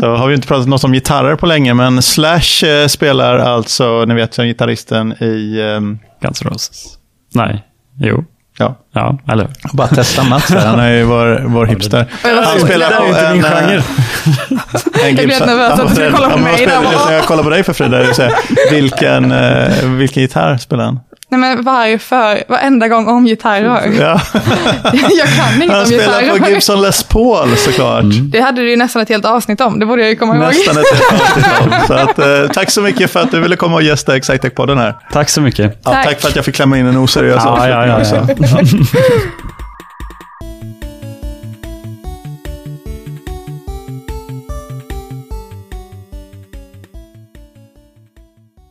så 0.00 0.16
har 0.16 0.28
vi 0.28 0.34
inte 0.34 0.48
pratat 0.48 0.68
något 0.68 0.84
om 0.84 0.92
gitarrer 0.92 1.36
på 1.36 1.46
länge, 1.46 1.74
men 1.74 2.02
Slash 2.02 2.66
eh, 2.66 2.86
spelar 2.86 3.38
alltså, 3.38 4.04
ni 4.04 4.14
vet, 4.14 4.34
som 4.34 4.46
gitarristen 4.46 5.12
i... 5.22 5.60
Um... 5.60 5.98
Guns 6.22 6.42
N' 6.42 6.48
Roses. 6.50 6.98
Nej, 7.34 7.64
jo. 8.00 8.24
Ja. 8.58 8.76
ja, 8.92 9.18
eller 9.32 9.48
Bara 9.72 9.88
testa 9.88 10.24
Mats 10.24 10.50
Han 10.54 10.80
är 10.80 10.90
ju 10.90 11.04
vår, 11.04 11.44
vår 11.46 11.66
hipster. 11.66 12.06
Han 12.22 12.60
spelar 12.60 12.90
på 12.90 13.04
en... 13.04 13.32
Min 13.32 13.42
genre. 13.42 13.82
en 15.04 15.16
jag 15.16 15.26
blev 15.26 15.46
nervös 15.46 15.80
att 15.80 15.88
du 15.88 15.94
skulle 15.94 16.10
kolla 16.10 16.30
på 16.30 16.38
mig. 16.38 16.62
Jag 17.10 17.24
kollar 17.24 17.42
på 17.42 17.50
dig 17.50 17.62
för 17.62 17.72
Frida. 17.72 18.32
Vilken, 18.70 19.32
uh, 19.32 19.96
vilken 19.96 20.22
gitarr 20.22 20.56
spelar 20.56 20.84
han? 20.84 21.00
Nej 21.30 21.40
men 21.40 21.62
varför? 21.62 22.44
Varenda 22.48 22.88
gång 22.88 23.08
om 23.08 23.26
gitarrer. 23.26 23.92
Ja. 24.00 24.20
jag 24.92 24.92
kan 24.92 24.92
inget 24.92 25.28
Han 25.28 25.54
om 25.54 25.60
gitarrer. 25.60 25.74
Han 25.74 25.86
spelar 25.86 26.38
på 26.38 26.48
Gibson 26.48 26.82
Les 26.82 27.02
Paul 27.02 27.56
såklart. 27.56 28.02
Mm. 28.02 28.30
Det 28.30 28.40
hade 28.40 28.60
du 28.60 28.70
ju 28.70 28.76
nästan 28.76 29.02
ett 29.02 29.08
helt 29.08 29.24
avsnitt 29.24 29.60
om, 29.60 29.78
det 29.78 29.86
borde 29.86 30.02
jag 30.02 30.10
ju 30.10 30.16
komma 30.16 30.34
ihåg. 30.36 30.44
Nästan 30.44 30.78
ett 30.78 30.84
helt 30.92 31.22
avsnitt 31.22 31.46
om. 31.60 31.86
Så 31.86 31.94
att, 31.94 32.18
eh, 32.18 32.52
tack 32.54 32.70
så 32.70 32.80
mycket 32.80 33.10
för 33.10 33.20
att 33.20 33.30
du 33.30 33.40
ville 33.40 33.56
komma 33.56 33.74
och 33.74 33.82
gästa 33.82 34.16
Excitec-podden 34.16 34.78
här. 34.78 34.94
Tack 35.12 35.28
så 35.28 35.40
mycket. 35.40 35.80
Ja, 35.84 35.90
tack. 35.92 36.06
tack. 36.06 36.20
för 36.20 36.28
att 36.28 36.36
jag 36.36 36.44
fick 36.44 36.54
klämma 36.54 36.78
in 36.78 36.86
en 36.86 36.96
oseriös 36.96 37.42
ja, 37.44 37.50
avslutning 37.50 37.78
ja, 37.78 37.86
ja, 37.86 38.04
ja. 38.14 38.60
också. 38.60 38.76